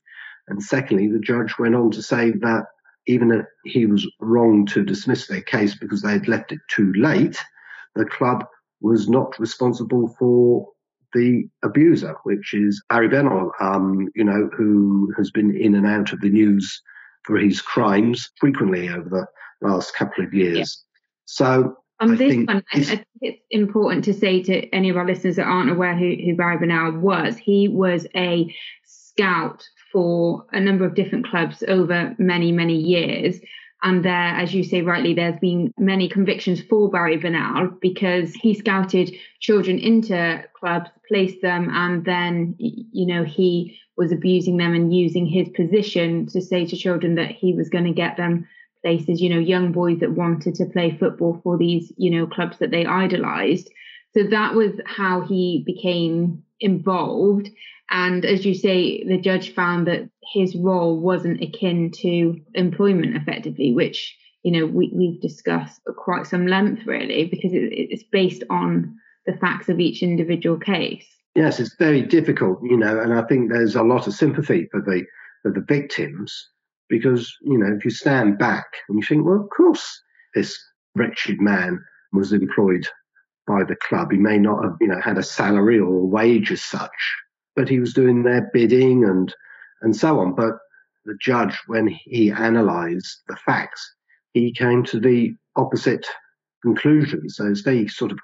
And 0.49 0.63
secondly, 0.63 1.09
the 1.09 1.21
judge 1.21 1.55
went 1.59 1.75
on 1.75 1.91
to 1.93 2.03
say 2.03 2.31
that 2.31 2.65
even 3.07 3.31
if 3.31 3.47
he 3.65 3.87
was 3.87 4.11
wrong 4.21 4.67
to 4.67 4.85
dismiss 4.85 5.27
their 5.27 5.43
case 5.43 5.77
because 5.77 6.03
they 6.03 6.13
had 6.13 6.29
left 6.29 6.53
it 6.53 6.61
too 6.69 6.93
late, 6.95 7.39
the 7.95 8.05
club 8.05 8.45
was 8.81 9.09
not 9.09 9.39
responsible 9.39 10.15
for 10.19 10.69
the 11.15 11.49
abuser, 11.63 12.15
which 12.25 12.53
is 12.55 12.83
Barry 12.89 13.09
Bennell, 13.09 13.51
um, 13.61 14.09
you 14.15 14.25
know, 14.25 14.51
who 14.57 15.13
has 15.17 15.31
been 15.31 15.57
in 15.57 15.75
and 15.75 15.87
out 15.87 16.13
of 16.13 16.21
the 16.21 16.29
news 16.29 16.83
for 17.25 17.37
his 17.39 17.61
crimes 17.61 18.31
frequently 18.39 18.89
over 18.89 19.09
the 19.09 19.69
last 19.69 19.95
couple 19.95 20.25
of 20.25 20.35
years. 20.35 20.57
Yeah. 20.59 20.65
So 21.25 21.77
on 22.01 22.13
I 22.13 22.15
this 22.17 22.37
one, 22.37 22.63
I, 22.73 22.79
I 22.79 22.81
think 22.83 23.07
it's 23.21 23.43
important 23.51 24.05
to 24.05 24.15
say 24.15 24.43
to 24.43 24.69
any 24.71 24.89
of 24.89 24.97
our 24.97 25.07
listeners 25.07 25.37
that 25.37 25.47
aren't 25.47 25.71
aware 25.71 25.97
who, 25.97 26.15
who 26.25 26.37
Barry 26.37 26.59
Bennell 26.59 26.99
was, 26.99 27.37
he 27.37 27.69
was 27.69 28.07
a 28.15 28.55
scout 28.85 29.67
for 29.93 30.47
a 30.53 30.61
number 30.61 30.85
of 30.85 30.95
different 30.95 31.27
clubs 31.27 31.65
over 31.67 32.15
many, 32.19 32.53
many 32.53 32.77
years. 32.77 33.41
And 33.83 34.05
there, 34.05 34.13
as 34.13 34.53
you 34.53 34.65
say 34.65 34.83
rightly, 34.83 35.15
there's 35.15 35.39
been 35.39 35.73
many 35.79 36.09
convictions 36.09 36.61
for 36.61 36.91
Barry 36.91 37.17
Bennell 37.17 37.69
because 37.81 38.35
he 38.35 38.55
scouted 38.55 39.15
children 39.39 39.79
into 39.79 40.45
clubs, 40.59 40.91
placed 41.07 41.43
them, 41.43 41.71
and 41.71 42.05
then, 42.05 42.57
you 42.59 43.07
know, 43.07 43.23
he 43.23 43.79
was 43.97 44.11
abusing 44.11 44.57
them 44.57 44.75
and 44.75 44.95
using 44.95 45.27
his 45.27 45.49
position 45.51 46.27
to 46.27 46.41
say 46.41 46.67
to 46.67 46.77
children 46.77 47.15
that 47.17 47.31
he 47.31 47.55
was 47.55 47.69
going 47.69 47.85
to 47.85 47.93
get 47.93 48.17
them 48.17 48.49
places, 48.83 49.21
you 49.21 49.29
know, 49.29 49.39
young 49.39 49.73
boys 49.73 50.01
that 50.01 50.13
wanted 50.13 50.55
to 50.57 50.67
play 50.67 50.97
football 50.99 51.41
for 51.43 51.57
these, 51.57 51.93
you 51.97 52.11
know, 52.11 52.27
clubs 52.27 52.59
that 52.59 52.71
they 52.71 52.85
idolized. 52.85 53.71
So 54.17 54.25
that 54.25 54.55
was 54.55 54.73
how 54.87 55.21
he 55.23 55.63
became 55.67 56.43
involved. 56.61 57.49
And 57.91 58.25
as 58.25 58.45
you 58.45 58.55
say, 58.55 59.03
the 59.05 59.19
judge 59.19 59.55
found 59.55 59.87
that 59.87 60.09
his 60.33 60.55
role 60.55 60.99
wasn't 60.99 61.43
akin 61.43 61.91
to 62.03 62.39
employment 62.55 63.17
effectively, 63.17 63.73
which, 63.73 64.17
you 64.43 64.53
know, 64.53 64.67
we, 64.67 64.93
we've 64.95 65.21
discussed 65.21 65.81
at 65.89 65.97
quite 65.97 66.27
some 66.27 66.47
length 66.47 66.87
really, 66.87 67.25
because 67.27 67.53
it, 67.53 67.73
it's 67.73 68.05
based 68.13 68.45
on 68.51 68.95
the 69.27 69.37
facts 69.39 69.69
of 69.69 69.81
each 69.81 70.03
individual 70.03 70.59
case. 70.59 71.07
Yes, 71.35 71.61
it's 71.61 71.75
very 71.79 72.03
difficult, 72.03 72.59
you 72.63 72.77
know, 72.77 73.01
and 73.01 73.15
I 73.15 73.23
think 73.23 73.51
there's 73.51 73.77
a 73.77 73.83
lot 73.83 74.07
of 74.07 74.15
sympathy 74.15 74.69
for 74.71 74.81
the 74.81 75.05
for 75.43 75.53
the 75.53 75.65
victims 75.69 76.49
because, 76.89 77.33
you 77.43 77.59
know, 77.59 77.75
if 77.77 77.85
you 77.85 77.91
stand 77.91 78.39
back 78.39 78.67
and 78.89 78.99
you 78.99 79.07
think, 79.07 79.25
well, 79.25 79.43
of 79.43 79.49
course, 79.57 80.03
this 80.35 80.59
wretched 80.97 81.41
man 81.41 81.79
was 82.13 82.33
employed 82.33 82.87
by 83.49 83.65
the 83.65 83.77
club. 83.77 84.13
He 84.13 84.19
may 84.19 84.39
not 84.39 84.63
have, 84.63 84.77
you 84.81 84.89
know, 84.89 85.01
had 85.01 85.19
a 85.19 85.23
salary 85.23 85.79
or 85.79 85.95
a 85.95 86.07
wage 86.07 86.53
as 86.53 86.63
such, 86.63 86.91
but 87.57 87.69
he 87.69 87.81
was 87.81 87.95
doing 87.95 88.23
their 88.23 88.51
bidding 88.53 89.05
and 89.05 89.35
and 89.81 89.97
so 89.97 90.21
on. 90.21 90.35
But 90.35 90.59
the 91.05 91.17
judge, 91.21 91.59
when 91.67 91.89
he 91.89 92.29
analysed 92.29 93.23
the 93.27 93.37
facts, 93.37 93.95
he 94.35 94.53
came 94.53 94.85
to 94.85 95.01
the 95.01 95.35
opposite 95.57 96.07
conclusion. 96.63 97.29
So 97.29 97.47
it's 97.47 97.63
very 97.63 97.89
sort 97.89 98.13
of 98.13 98.19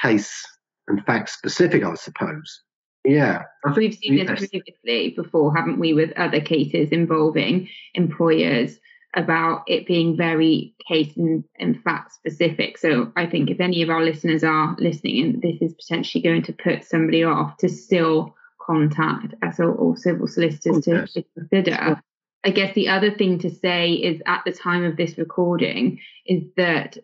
case 0.00 0.44
and 0.88 1.04
fact 1.04 1.28
specific, 1.28 1.84
I 1.84 1.94
suppose. 1.94 2.62
Yeah. 3.04 3.44
We've 3.76 3.94
seen 3.94 4.18
yes. 4.18 4.40
this 4.40 4.50
previously 4.50 5.14
before, 5.16 5.54
haven't 5.54 5.78
we, 5.78 5.94
with 5.94 6.12
other 6.16 6.40
cases 6.40 6.90
involving 6.90 7.68
employers 7.94 8.78
about 9.14 9.64
it 9.66 9.86
being 9.86 10.16
very 10.16 10.74
case 10.86 11.16
and, 11.16 11.44
and 11.58 11.82
fact 11.82 12.12
specific. 12.12 12.78
So 12.78 13.12
I 13.16 13.26
think 13.26 13.50
if 13.50 13.60
any 13.60 13.82
of 13.82 13.90
our 13.90 14.04
listeners 14.04 14.44
are 14.44 14.76
listening 14.78 15.24
and 15.24 15.42
this 15.42 15.56
is 15.60 15.74
potentially 15.74 16.22
going 16.22 16.42
to 16.42 16.52
put 16.52 16.84
somebody 16.84 17.24
off 17.24 17.56
to 17.58 17.68
still 17.68 18.36
contact 18.60 19.34
us 19.42 19.58
or, 19.58 19.72
or 19.72 19.96
civil 19.96 20.28
solicitors 20.28 20.84
to, 20.84 21.06
to 21.08 21.24
consider. 21.36 22.00
I 22.42 22.50
guess 22.50 22.74
the 22.74 22.88
other 22.88 23.10
thing 23.10 23.38
to 23.40 23.50
say 23.50 23.92
is 23.92 24.22
at 24.26 24.42
the 24.46 24.52
time 24.52 24.84
of 24.84 24.96
this 24.96 25.18
recording 25.18 26.00
is 26.24 26.44
that 26.56 26.96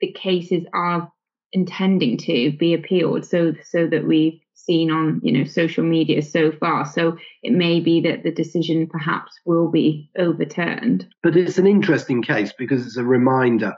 the 0.00 0.12
cases 0.12 0.64
are 0.74 1.10
intending 1.54 2.18
to 2.18 2.52
be 2.58 2.74
appealed 2.74 3.24
so 3.24 3.54
so 3.64 3.86
that 3.86 4.06
we've 4.06 4.38
seen 4.54 4.90
on 4.90 5.20
you 5.22 5.32
know 5.32 5.44
social 5.44 5.84
media 5.84 6.20
so 6.20 6.52
far. 6.52 6.84
So 6.84 7.16
it 7.42 7.52
may 7.52 7.80
be 7.80 8.00
that 8.02 8.22
the 8.22 8.32
decision 8.32 8.86
perhaps 8.86 9.32
will 9.46 9.70
be 9.70 10.10
overturned. 10.18 11.06
But 11.22 11.36
it's 11.36 11.58
an 11.58 11.66
interesting 11.66 12.22
case 12.22 12.52
because 12.58 12.86
it's 12.86 12.96
a 12.96 13.04
reminder 13.04 13.74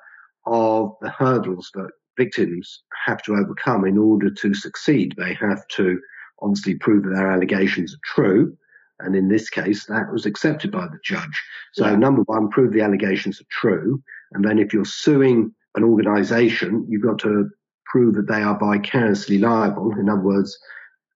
of 0.47 0.97
the 1.01 1.11
hurdles 1.11 1.71
that 1.75 1.91
victims 2.17 2.83
have 3.05 3.23
to 3.23 3.35
overcome 3.35 3.85
in 3.85 3.99
order 3.99 4.31
to 4.31 4.55
succeed. 4.55 5.15
They 5.17 5.35
have 5.35 5.67
to 5.69 6.01
obviously 6.41 6.77
prove 6.77 7.05
that 7.05 7.11
their 7.11 7.31
allegations 7.31 7.95
are 7.95 8.15
true 8.15 8.57
and 9.01 9.15
in 9.15 9.29
this 9.29 9.51
case 9.51 9.87
that 9.87 10.11
was 10.11 10.25
accepted 10.25 10.71
by 10.71 10.87
the 10.87 10.99
judge. 11.05 11.43
So 11.73 11.87
yeah. 11.87 11.97
number 11.97 12.23
one 12.23 12.49
prove 12.49 12.73
the 12.73 12.83
allegations 12.83 13.41
are 13.41 13.51
true 13.51 14.03
and 14.33 14.45
then 14.45 14.59
if 14.59 14.73
you're 14.73 14.85
suing 14.85 15.55
an 15.75 15.85
organization 15.85 16.87
you've 16.89 17.03
got 17.03 17.19
to 17.21 17.51
prove 17.91 18.15
that 18.15 18.29
they 18.29 18.43
are 18.43 18.59
vicariously 18.59 19.39
liable. 19.39 19.93
In 19.99 20.09
other 20.09 20.21
words, 20.21 20.59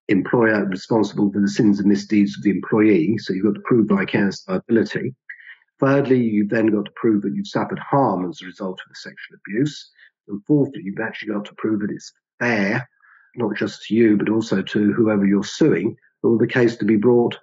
employer 0.09 0.65
responsible 0.65 1.31
for 1.33 1.41
the 1.41 1.49
sins 1.49 1.79
and 1.79 1.89
misdeeds 1.89 2.37
of 2.37 2.43
the 2.43 2.51
employee. 2.51 3.17
So 3.19 3.33
you've 3.33 3.45
got 3.45 3.55
to 3.55 3.63
prove 3.65 3.89
vicarious 3.89 4.45
liability. 4.49 5.15
Thirdly, 5.79 6.21
you've 6.21 6.51
then 6.51 6.67
got 6.67 6.85
to 6.85 6.93
prove 6.97 7.23
that 7.23 7.35
you've 7.35 7.47
suffered 7.47 7.79
harm 7.79 8.29
as 8.29 8.41
a 8.43 8.47
result 8.47 8.81
of 8.85 8.89
the 8.89 8.97
sexual 8.97 9.39
abuse. 9.47 9.91
And 10.29 10.43
fourthly, 10.47 10.83
you've 10.85 11.01
actually 11.01 11.33
got 11.33 11.45
to 11.47 11.55
prove 11.55 11.81
that 11.81 11.91
it's 11.91 12.13
fair, 12.39 12.89
not 13.37 13.57
just 13.57 13.85
to 13.85 13.95
you, 13.95 14.17
but 14.17 14.29
also 14.29 14.63
to 14.63 14.93
whoever 14.93 15.25
you're 15.25 15.45
suing, 15.45 15.97
for 16.23 16.37
the 16.39 16.47
case 16.47 16.77
to 16.77 16.85
be 16.85 16.97
brought 16.97 17.37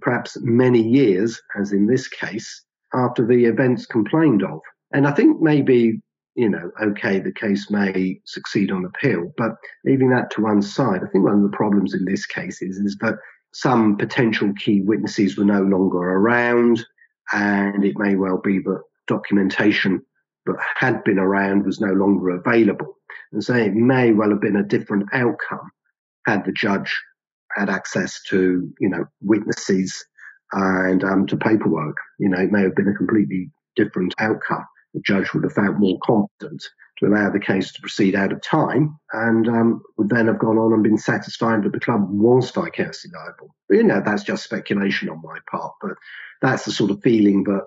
perhaps 0.00 0.36
many 0.40 0.82
years, 0.82 1.40
as 1.58 1.72
in 1.72 1.86
this 1.86 2.06
case, 2.06 2.64
after 2.94 3.26
the 3.26 3.46
events 3.46 3.86
complained 3.86 4.42
of. 4.42 4.60
And 4.92 5.06
I 5.06 5.12
think 5.12 5.40
maybe 5.40 6.00
you 6.38 6.48
know, 6.48 6.70
okay, 6.80 7.18
the 7.18 7.32
case 7.32 7.68
may 7.68 8.20
succeed 8.24 8.70
on 8.70 8.84
appeal, 8.84 9.32
but 9.36 9.56
leaving 9.84 10.10
that 10.10 10.30
to 10.30 10.40
one 10.40 10.62
side, 10.62 11.00
I 11.02 11.08
think 11.08 11.24
one 11.24 11.34
of 11.34 11.42
the 11.42 11.56
problems 11.56 11.94
in 11.94 12.04
this 12.04 12.26
case 12.26 12.62
is, 12.62 12.78
is 12.78 12.96
that 13.00 13.16
some 13.52 13.96
potential 13.96 14.52
key 14.56 14.80
witnesses 14.80 15.36
were 15.36 15.44
no 15.44 15.62
longer 15.62 15.98
around, 15.98 16.86
and 17.32 17.84
it 17.84 17.98
may 17.98 18.14
well 18.14 18.38
be 18.38 18.60
that 18.60 18.82
documentation 19.08 20.00
that 20.46 20.54
had 20.76 21.02
been 21.02 21.18
around 21.18 21.66
was 21.66 21.80
no 21.80 21.92
longer 21.92 22.30
available. 22.30 22.94
And 23.32 23.42
so 23.42 23.54
it 23.54 23.74
may 23.74 24.12
well 24.12 24.30
have 24.30 24.40
been 24.40 24.56
a 24.56 24.62
different 24.62 25.08
outcome 25.12 25.72
had 26.24 26.44
the 26.44 26.52
judge 26.52 26.96
had 27.56 27.68
access 27.68 28.22
to, 28.28 28.72
you 28.78 28.88
know, 28.88 29.06
witnesses 29.22 30.04
and 30.52 31.02
um, 31.02 31.26
to 31.26 31.36
paperwork. 31.36 31.96
You 32.20 32.28
know, 32.28 32.40
it 32.40 32.52
may 32.52 32.62
have 32.62 32.76
been 32.76 32.88
a 32.88 32.94
completely 32.94 33.50
different 33.74 34.14
outcome 34.20 34.64
the 34.98 35.14
judge 35.14 35.32
would 35.32 35.44
have 35.44 35.52
found 35.52 35.78
more 35.78 35.98
competent 36.04 36.62
to 36.98 37.06
allow 37.06 37.30
the 37.30 37.40
case 37.40 37.72
to 37.72 37.80
proceed 37.80 38.14
out 38.14 38.32
of 38.32 38.42
time 38.42 38.98
and 39.12 39.48
um, 39.48 39.82
would 39.96 40.08
then 40.08 40.26
have 40.26 40.38
gone 40.38 40.58
on 40.58 40.72
and 40.72 40.82
been 40.82 40.98
satisfied 40.98 41.62
that 41.62 41.72
the 41.72 41.80
club 41.80 42.06
was 42.10 42.50
vicariously 42.50 43.10
liable. 43.14 43.54
You 43.70 43.84
know, 43.84 44.02
that's 44.04 44.24
just 44.24 44.44
speculation 44.44 45.08
on 45.08 45.22
my 45.22 45.38
part, 45.50 45.72
but 45.80 45.92
that's 46.42 46.64
the 46.64 46.72
sort 46.72 46.90
of 46.90 47.00
feeling 47.02 47.44
that 47.44 47.62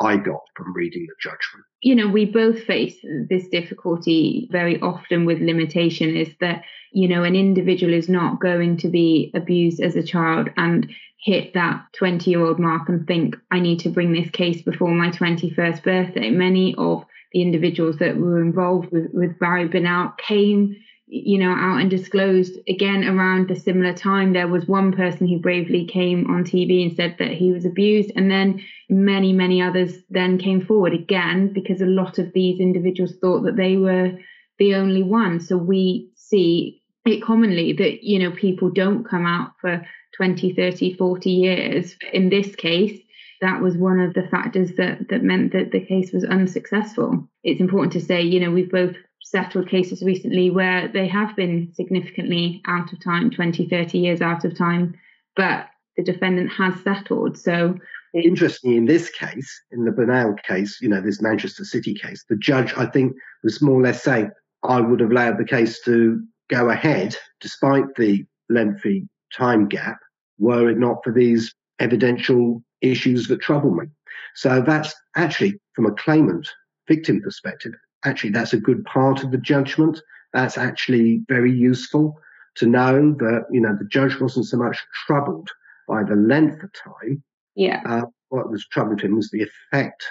I 0.00 0.16
got 0.16 0.40
from 0.56 0.74
reading 0.74 1.06
the 1.06 1.14
judgment. 1.20 1.64
You 1.80 1.94
know, 1.94 2.08
we 2.08 2.24
both 2.24 2.64
face 2.64 2.96
this 3.28 3.48
difficulty 3.48 4.48
very 4.50 4.80
often 4.80 5.24
with 5.24 5.40
limitation 5.40 6.16
is 6.16 6.28
that, 6.40 6.62
you 6.92 7.08
know, 7.08 7.24
an 7.24 7.36
individual 7.36 7.92
is 7.92 8.08
not 8.08 8.40
going 8.40 8.78
to 8.78 8.88
be 8.88 9.30
abused 9.34 9.80
as 9.80 9.96
a 9.96 10.02
child 10.02 10.50
and 10.56 10.90
hit 11.22 11.54
that 11.54 11.86
20 11.94 12.30
year 12.30 12.44
old 12.44 12.58
mark 12.58 12.88
and 12.88 13.06
think, 13.06 13.36
I 13.50 13.60
need 13.60 13.80
to 13.80 13.88
bring 13.88 14.12
this 14.12 14.30
case 14.30 14.62
before 14.62 14.90
my 14.90 15.10
21st 15.10 15.82
birthday. 15.82 16.30
Many 16.30 16.74
of 16.76 17.04
the 17.32 17.42
individuals 17.42 17.96
that 17.98 18.16
were 18.16 18.42
involved 18.42 18.90
with, 18.90 19.10
with 19.12 19.38
Barry 19.38 19.68
Bennell 19.68 20.12
came, 20.18 20.76
you 21.06 21.38
know, 21.38 21.52
out 21.52 21.80
and 21.80 21.88
disclosed 21.88 22.58
again 22.68 23.04
around 23.04 23.48
the 23.48 23.54
similar 23.54 23.94
time. 23.94 24.32
There 24.32 24.48
was 24.48 24.66
one 24.66 24.92
person 24.92 25.28
who 25.28 25.38
bravely 25.38 25.86
came 25.86 26.28
on 26.28 26.44
TV 26.44 26.82
and 26.82 26.96
said 26.96 27.16
that 27.20 27.30
he 27.30 27.52
was 27.52 27.64
abused, 27.64 28.10
and 28.16 28.30
then 28.30 28.60
many, 28.90 29.32
many 29.32 29.62
others 29.62 29.94
then 30.10 30.38
came 30.38 30.60
forward 30.60 30.92
again 30.92 31.52
because 31.52 31.80
a 31.80 31.86
lot 31.86 32.18
of 32.18 32.32
these 32.32 32.58
individuals 32.60 33.14
thought 33.20 33.44
that 33.44 33.56
they 33.56 33.76
were 33.76 34.12
the 34.58 34.74
only 34.74 35.02
one. 35.02 35.40
So 35.40 35.56
we 35.56 36.10
see 36.16 36.81
it 37.04 37.22
commonly 37.22 37.72
that, 37.72 38.04
you 38.04 38.18
know, 38.18 38.30
people 38.30 38.70
don't 38.70 39.04
come 39.04 39.26
out 39.26 39.52
for 39.60 39.84
20, 40.16 40.54
30, 40.54 40.94
40 40.94 41.30
years. 41.30 41.96
In 42.12 42.28
this 42.28 42.54
case, 42.54 43.00
that 43.40 43.60
was 43.60 43.76
one 43.76 43.98
of 43.98 44.14
the 44.14 44.28
factors 44.28 44.72
that, 44.76 45.08
that 45.08 45.22
meant 45.22 45.52
that 45.52 45.72
the 45.72 45.84
case 45.84 46.12
was 46.12 46.24
unsuccessful. 46.24 47.28
It's 47.42 47.60
important 47.60 47.92
to 47.94 48.00
say, 48.00 48.22
you 48.22 48.38
know, 48.38 48.52
we've 48.52 48.70
both 48.70 48.94
settled 49.20 49.68
cases 49.68 50.02
recently 50.02 50.50
where 50.50 50.88
they 50.88 51.08
have 51.08 51.34
been 51.34 51.72
significantly 51.74 52.62
out 52.66 52.92
of 52.92 53.02
time, 53.02 53.30
20, 53.30 53.68
30 53.68 53.98
years 53.98 54.20
out 54.20 54.44
of 54.44 54.56
time, 54.56 54.94
but 55.34 55.68
the 55.96 56.04
defendant 56.04 56.52
has 56.52 56.74
settled. 56.84 57.36
So 57.36 57.76
interestingly, 58.14 58.76
in 58.76 58.86
this 58.86 59.10
case, 59.10 59.62
in 59.72 59.84
the 59.84 59.90
Bennell 59.90 60.36
case, 60.46 60.78
you 60.80 60.88
know, 60.88 61.00
this 61.00 61.20
Manchester 61.20 61.64
City 61.64 61.94
case, 61.94 62.24
the 62.28 62.36
judge, 62.36 62.74
I 62.76 62.86
think, 62.86 63.14
was 63.42 63.60
more 63.60 63.80
or 63.80 63.82
less 63.82 64.02
saying, 64.02 64.30
I 64.62 64.80
would 64.80 65.00
have 65.00 65.10
allowed 65.10 65.38
the 65.38 65.44
case 65.44 65.80
to 65.84 66.22
go 66.52 66.68
ahead 66.68 67.16
despite 67.40 67.94
the 67.96 68.24
lengthy 68.50 69.08
time 69.34 69.66
gap 69.66 69.98
were 70.38 70.68
it 70.68 70.78
not 70.78 70.98
for 71.02 71.12
these 71.12 71.54
evidential 71.78 72.62
issues 72.82 73.26
that 73.26 73.40
trouble 73.40 73.74
me. 73.74 73.86
So 74.34 74.60
that's 74.60 74.94
actually, 75.16 75.58
from 75.74 75.86
a 75.86 75.92
claimant 75.92 76.46
victim 76.86 77.22
perspective, 77.22 77.72
actually 78.04 78.30
that's 78.30 78.52
a 78.52 78.60
good 78.60 78.84
part 78.84 79.24
of 79.24 79.30
the 79.30 79.38
judgment. 79.38 79.98
That's 80.34 80.58
actually 80.58 81.22
very 81.26 81.52
useful 81.52 82.18
to 82.56 82.66
know 82.66 83.14
that, 83.18 83.46
you 83.50 83.60
know, 83.60 83.74
the 83.78 83.88
judge 83.88 84.20
wasn't 84.20 84.46
so 84.46 84.58
much 84.58 84.78
troubled 85.06 85.48
by 85.88 86.02
the 86.02 86.16
length 86.16 86.62
of 86.62 86.70
time. 86.72 87.22
Yeah. 87.54 87.80
Uh, 87.86 88.02
what 88.28 88.50
was 88.50 88.66
troubled 88.68 89.00
him 89.00 89.16
was 89.16 89.30
the 89.30 89.42
effect. 89.42 90.04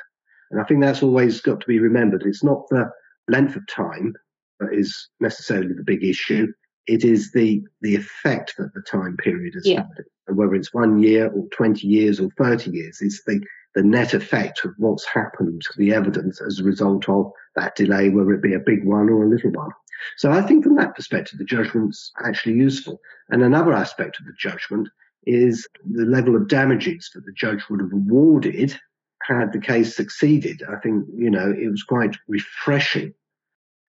And 0.50 0.60
I 0.60 0.64
think 0.64 0.82
that's 0.82 1.04
always 1.04 1.40
got 1.42 1.62
to 1.62 1.68
be 1.68 1.80
remembered. 1.80 2.24
It's 2.26 2.44
not 2.44 2.68
the 2.70 2.90
length 3.28 3.56
of 3.56 3.68
time 3.68 4.16
that 4.62 4.74
is 4.74 5.10
necessarily 5.20 5.74
the 5.74 5.84
big 5.84 6.04
issue 6.04 6.48
it 6.88 7.04
is 7.04 7.32
the 7.32 7.64
the 7.82 7.96
effect 7.96 8.56
that 8.58 8.74
the 8.74 8.82
time 8.82 9.18
period 9.18 9.54
has 9.54 9.68
yeah. 9.68 9.82
had. 9.82 10.06
And 10.28 10.38
whether 10.38 10.56
it's 10.56 10.74
one 10.74 11.02
year 11.02 11.32
or 11.32 11.48
20 11.50 11.88
years 11.88 12.20
or 12.20 12.30
30 12.38 12.72
years, 12.72 13.00
it's 13.02 13.24
the, 13.26 13.42
the 13.76 13.84
net 13.84 14.14
effect 14.14 14.64
of 14.66 14.74
what's 14.78 15.06
happened 15.06 15.62
to 15.62 15.78
the 15.78 15.94
evidence 15.94 16.42
as 16.42 16.60
a 16.60 16.64
result 16.64 17.10
of 17.10 17.32
that 17.56 17.76
delay, 17.76 18.10
whether 18.10 18.34
it 18.34 18.44
be 18.44 18.54
a 18.54 18.60
big 18.60 18.86
one 18.86 19.10
or 19.10 19.24
a 19.24 19.30
little 19.30 19.52
one. 19.52 19.72
So 20.18 20.32
I 20.32 20.42
think 20.42 20.64
from 20.64 20.76
that 20.76 20.96
perspective, 20.96 21.38
the 21.38 21.46
judgment's 21.46 22.12
actually 22.24 22.56
useful. 22.56 23.00
And 23.30 23.44
another 23.44 23.74
aspect 23.74 24.20
of 24.20 24.26
the 24.26 24.34
judgment 24.38 24.90
is 25.26 25.68
the 25.90 26.06
level 26.06 26.36
of 26.36 26.48
damages 26.48 27.12
that 27.14 27.26
the 27.26 27.34
judge 27.34 27.64
would 27.70 27.82
have 27.82 27.94
awarded 27.94 28.80
had 29.22 29.54
the 29.54 29.60
case 29.60 29.96
succeeded. 29.96 30.64
I 30.68 30.78
think, 30.80 31.06
you 31.16 31.30
know, 31.30 31.52
it 31.52 31.70
was 31.70 31.84
quite 31.84 32.16
refreshing 32.28 33.14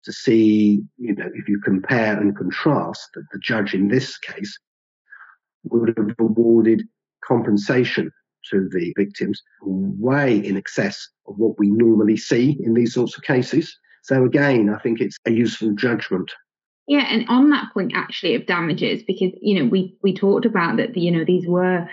to 0.05 0.12
see, 0.12 0.81
you 0.98 1.15
know, 1.15 1.29
if 1.34 1.48
you 1.48 1.60
compare 1.63 2.20
and 2.20 2.36
contrast 2.36 3.10
that 3.13 3.25
the 3.31 3.39
judge 3.39 3.74
in 3.74 3.88
this 3.88 4.17
case 4.17 4.58
would 5.63 5.93
have 5.96 6.15
awarded 6.20 6.84
compensation 7.24 8.12
to 8.50 8.67
the 8.72 8.93
victims 8.98 9.41
way 9.62 10.38
in 10.38 10.58
excess 10.58 11.08
of 11.27 11.38
what 11.38 11.58
we 11.60 11.70
normally 11.70 12.17
see 12.17 12.58
in 12.63 12.74
these 12.74 12.93
sorts 12.93 13.15
of 13.15 13.24
cases. 13.24 13.77
So 14.03 14.25
again, 14.25 14.74
I 14.75 14.79
think 14.79 15.00
it's 15.00 15.17
a 15.27 15.31
useful 15.31 15.74
judgment. 15.75 16.31
Yeah, 16.88 17.05
and 17.08 17.25
on 17.29 17.51
that 17.51 17.72
point 17.74 17.93
actually 17.96 18.36
of 18.36 18.48
damages, 18.48 19.03
because 19.03 19.31
you 19.41 19.60
know 19.60 19.70
we 19.70 19.96
we 20.01 20.13
talked 20.15 20.46
about 20.46 20.77
that 20.77 20.98
you 20.98 21.12
know 21.12 21.24
these 21.24 21.48
were 21.48 21.88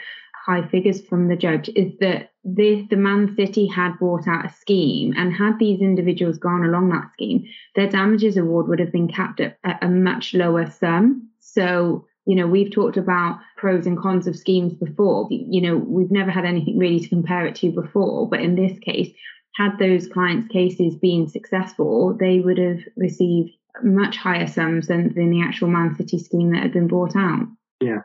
high 0.48 0.66
figures 0.68 1.04
from 1.06 1.28
the 1.28 1.36
judge 1.36 1.68
is 1.76 1.92
that 2.00 2.30
the, 2.42 2.86
the 2.88 2.96
Man 2.96 3.34
City 3.36 3.66
had 3.66 3.98
brought 3.98 4.26
out 4.26 4.46
a 4.46 4.52
scheme, 4.54 5.12
and 5.16 5.32
had 5.32 5.58
these 5.58 5.80
individuals 5.80 6.38
gone 6.38 6.64
along 6.64 6.88
that 6.88 7.10
scheme, 7.12 7.44
their 7.76 7.88
damages 7.88 8.36
award 8.36 8.68
would 8.68 8.78
have 8.78 8.92
been 8.92 9.08
capped 9.08 9.40
at 9.40 9.58
a 9.82 9.88
much 9.88 10.32
lower 10.32 10.70
sum. 10.70 11.28
So, 11.40 12.06
you 12.24 12.34
know, 12.34 12.46
we've 12.46 12.72
talked 12.72 12.96
about 12.96 13.40
pros 13.56 13.86
and 13.86 13.98
cons 13.98 14.26
of 14.26 14.36
schemes 14.36 14.72
before. 14.72 15.28
You 15.30 15.60
know, 15.60 15.76
we've 15.76 16.10
never 16.10 16.30
had 16.30 16.46
anything 16.46 16.78
really 16.78 17.00
to 17.00 17.08
compare 17.08 17.46
it 17.46 17.56
to 17.56 17.70
before, 17.70 18.28
but 18.28 18.40
in 18.40 18.54
this 18.54 18.78
case, 18.78 19.10
had 19.56 19.78
those 19.78 20.06
clients' 20.06 20.48
cases 20.48 20.94
been 20.94 21.28
successful, 21.28 22.16
they 22.18 22.40
would 22.40 22.58
have 22.58 22.78
received 22.96 23.50
much 23.82 24.16
higher 24.16 24.46
sums 24.46 24.86
than, 24.86 25.12
than 25.14 25.30
the 25.30 25.42
actual 25.42 25.68
Man 25.68 25.94
City 25.96 26.18
scheme 26.18 26.52
that 26.52 26.62
had 26.62 26.72
been 26.72 26.88
brought 26.88 27.16
out. 27.16 27.46
Yeah. 27.80 28.00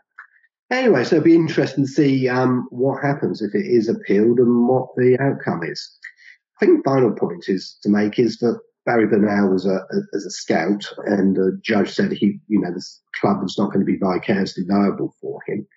Anyway, 0.73 1.03
so 1.03 1.17
it'll 1.17 1.25
be 1.25 1.35
interesting 1.35 1.85
to 1.85 1.91
see 1.91 2.27
um, 2.27 2.65
what 2.71 3.03
happens 3.03 3.43
if 3.43 3.53
it 3.53 3.67
is 3.67 3.87
appealed 3.87 4.39
and 4.39 4.67
what 4.67 4.87
the 4.95 5.15
outcome 5.21 5.61
is. 5.63 5.99
I 6.59 6.65
think 6.65 6.79
the 6.79 6.89
final 6.89 7.11
point 7.11 7.45
is 7.47 7.77
to 7.83 7.89
make 7.89 8.17
is 8.17 8.39
that 8.39 8.59
Barry 8.83 9.05
Bennell 9.05 9.49
was 9.49 9.67
a, 9.67 9.75
a, 9.75 9.97
as 10.15 10.25
a 10.25 10.31
scout, 10.31 10.83
and 11.05 11.35
the 11.35 11.59
judge 11.63 11.91
said 11.91 12.11
he, 12.11 12.39
you 12.47 12.59
know, 12.59 12.73
this 12.73 12.99
club 13.21 13.43
was 13.43 13.55
not 13.55 13.67
going 13.67 13.85
to 13.85 13.91
be 13.91 13.99
vicariously 13.99 14.63
liable 14.67 15.13
for 15.21 15.39
him. 15.45 15.67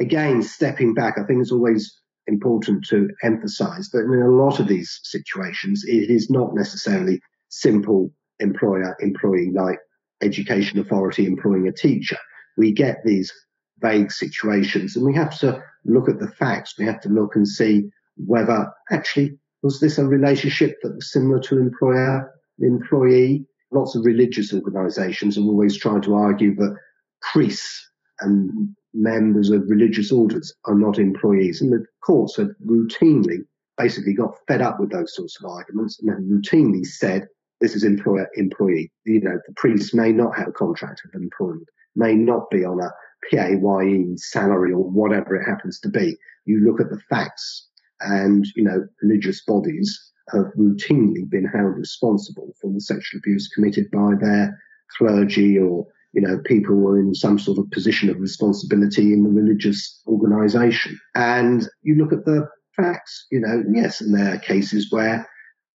Again, 0.00 0.42
stepping 0.42 0.94
back, 0.94 1.18
I 1.18 1.24
think 1.24 1.42
it's 1.42 1.52
always 1.52 1.94
important 2.26 2.86
to 2.86 3.10
emphasise 3.22 3.90
that 3.90 4.04
in 4.04 4.22
a 4.22 4.30
lot 4.30 4.60
of 4.60 4.66
these 4.66 4.98
situations, 5.02 5.84
it 5.86 6.08
is 6.08 6.30
not 6.30 6.54
necessarily 6.54 7.20
simple 7.50 8.10
employer 8.40 8.96
employee 9.00 9.52
like 9.54 9.78
education 10.22 10.78
authority 10.78 11.26
employing 11.26 11.68
a 11.68 11.72
teacher. 11.72 12.16
We 12.56 12.72
get 12.72 13.04
these 13.04 13.30
vague 13.80 14.12
situations 14.12 14.96
and 14.96 15.04
we 15.04 15.14
have 15.14 15.38
to 15.38 15.62
look 15.84 16.08
at 16.08 16.18
the 16.18 16.28
facts. 16.28 16.74
We 16.78 16.84
have 16.86 17.00
to 17.02 17.08
look 17.08 17.36
and 17.36 17.46
see 17.46 17.88
whether 18.16 18.70
actually 18.90 19.38
was 19.62 19.80
this 19.80 19.98
a 19.98 20.04
relationship 20.04 20.76
that 20.82 20.94
was 20.94 21.12
similar 21.12 21.40
to 21.40 21.58
employer 21.58 22.30
employee? 22.60 23.44
Lots 23.70 23.94
of 23.94 24.04
religious 24.04 24.52
organizations 24.52 25.36
are 25.36 25.42
always 25.42 25.76
trying 25.76 26.02
to 26.02 26.14
argue 26.14 26.54
that 26.56 26.76
priests 27.20 27.90
and 28.20 28.74
members 28.94 29.50
of 29.50 29.68
religious 29.68 30.10
orders 30.10 30.54
are 30.64 30.74
not 30.74 30.98
employees. 30.98 31.60
And 31.60 31.72
the 31.72 31.84
courts 32.04 32.36
have 32.36 32.50
routinely 32.66 33.38
basically 33.76 34.14
got 34.14 34.34
fed 34.48 34.62
up 34.62 34.80
with 34.80 34.90
those 34.90 35.14
sorts 35.14 35.38
of 35.40 35.50
arguments 35.50 36.00
and 36.00 36.10
have 36.10 36.18
routinely 36.20 36.84
said 36.84 37.26
this 37.60 37.74
is 37.74 37.84
employer 37.84 38.28
employee. 38.36 38.90
You 39.04 39.20
know, 39.20 39.38
the 39.46 39.54
priest 39.54 39.94
may 39.94 40.12
not 40.12 40.36
have 40.36 40.48
a 40.48 40.52
contract 40.52 41.02
of 41.04 41.20
employment, 41.20 41.68
may 41.94 42.14
not 42.14 42.50
be 42.50 42.64
on 42.64 42.80
a 42.80 42.90
PAYE 43.30 44.16
salary 44.16 44.72
or 44.72 44.82
whatever 44.82 45.36
it 45.36 45.44
happens 45.44 45.78
to 45.80 45.88
be. 45.88 46.16
You 46.44 46.60
look 46.60 46.80
at 46.80 46.90
the 46.90 47.00
facts 47.10 47.68
and, 48.00 48.44
you 48.56 48.64
know, 48.64 48.86
religious 49.02 49.44
bodies 49.44 49.98
have 50.32 50.46
routinely 50.58 51.28
been 51.28 51.46
held 51.46 51.76
responsible 51.76 52.54
for 52.60 52.72
the 52.72 52.80
sexual 52.80 53.18
abuse 53.18 53.48
committed 53.48 53.90
by 53.90 54.14
their 54.20 54.58
clergy 54.96 55.58
or 55.58 55.86
you 56.12 56.22
know, 56.22 56.40
people 56.46 56.74
were 56.74 56.98
in 56.98 57.14
some 57.14 57.38
sort 57.38 57.58
of 57.58 57.70
position 57.70 58.08
of 58.08 58.18
responsibility 58.18 59.12
in 59.12 59.24
the 59.24 59.30
religious 59.30 60.00
organization. 60.06 60.98
And 61.14 61.68
you 61.82 61.96
look 61.96 62.12
at 62.12 62.24
the 62.24 62.48
facts, 62.76 63.26
you 63.30 63.40
know, 63.40 63.62
yes, 63.72 64.00
and 64.00 64.14
there 64.14 64.34
are 64.34 64.38
cases 64.38 64.90
where 64.90 65.28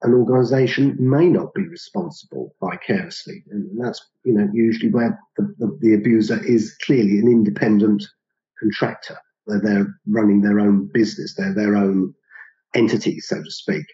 an 0.04 0.14
organization 0.14 0.96
may 1.00 1.28
not 1.28 1.54
be 1.54 1.68
responsible 1.68 2.56
vicariously. 2.62 3.44
And 3.50 3.70
that's, 3.82 4.06
you 4.24 4.34
know, 4.34 4.50
usually 4.54 4.92
where 4.92 5.20
the, 5.38 5.56
the, 5.58 5.78
the 5.82 5.94
abuser 5.96 6.44
is 6.46 6.76
clearly 6.86 7.20
an 7.20 7.28
independent 7.28 8.04
contractor. 8.60 9.18
Where 9.46 9.60
they're 9.60 9.94
running 10.08 10.42
their 10.42 10.62
own 10.62 10.90
business, 10.94 11.36
they're 11.36 11.54
their 11.54 11.76
own 11.76 12.14
entity, 12.74 13.20
so 13.20 13.44
to 13.44 13.52
speak. 13.52 13.86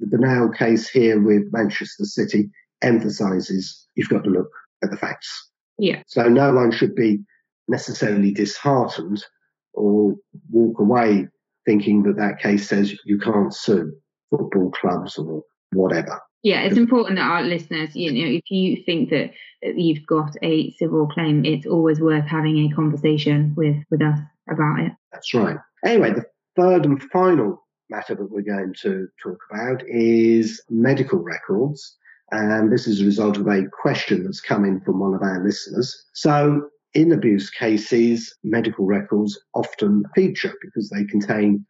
The 0.00 0.08
Bennell 0.08 0.48
case 0.50 0.88
here 0.88 1.20
with 1.20 1.52
Manchester 1.52 2.04
City 2.04 2.50
emphasizes 2.82 3.86
you've 3.94 4.08
got 4.08 4.24
to 4.24 4.30
look 4.30 4.50
at 4.82 4.90
the 4.90 4.96
facts. 4.96 5.50
Yeah. 5.78 6.02
So 6.08 6.28
no 6.28 6.52
one 6.52 6.72
should 6.72 6.96
be 6.96 7.20
necessarily 7.68 8.32
disheartened 8.32 9.24
or 9.72 10.16
walk 10.50 10.80
away 10.80 11.28
thinking 11.64 12.02
that 12.02 12.16
that 12.16 12.40
case 12.40 12.68
says 12.68 12.92
you 13.04 13.18
can't 13.18 13.54
sue 13.54 13.92
football 14.30 14.70
clubs 14.70 15.18
or 15.18 15.42
whatever. 15.72 16.20
Yeah, 16.42 16.60
it's 16.60 16.76
important 16.76 17.18
that 17.18 17.28
our 17.28 17.42
listeners, 17.42 17.96
you 17.96 18.12
know, 18.12 18.30
if 18.30 18.50
you 18.50 18.82
think 18.84 19.10
that, 19.10 19.32
you've 19.60 20.06
got 20.06 20.36
a 20.42 20.70
civil 20.72 21.08
claim, 21.08 21.44
it's 21.44 21.66
always 21.66 22.00
worth 22.00 22.26
having 22.26 22.58
a 22.58 22.74
conversation 22.74 23.54
with 23.56 23.76
with 23.90 24.00
us 24.00 24.18
about 24.48 24.78
it. 24.78 24.92
That's 25.12 25.34
right. 25.34 25.56
Anyway, 25.84 26.12
the 26.12 26.24
third 26.56 26.84
and 26.84 27.02
final 27.12 27.66
matter 27.90 28.14
that 28.14 28.30
we're 28.30 28.42
going 28.42 28.74
to 28.82 29.08
talk 29.22 29.38
about 29.50 29.82
is 29.88 30.62
medical 30.70 31.18
records. 31.18 31.96
And 32.30 32.70
this 32.70 32.86
is 32.86 33.00
a 33.00 33.04
result 33.04 33.38
of 33.38 33.46
a 33.46 33.64
question 33.82 34.24
that's 34.24 34.40
come 34.40 34.64
in 34.64 34.80
from 34.82 35.00
one 35.00 35.14
of 35.14 35.22
our 35.22 35.42
listeners. 35.42 36.04
So 36.12 36.68
in 36.94 37.12
abuse 37.12 37.50
cases, 37.50 38.34
medical 38.44 38.84
records 38.84 39.38
often 39.54 40.04
feature 40.14 40.54
because 40.62 40.90
they 40.90 41.04
contain 41.04 41.66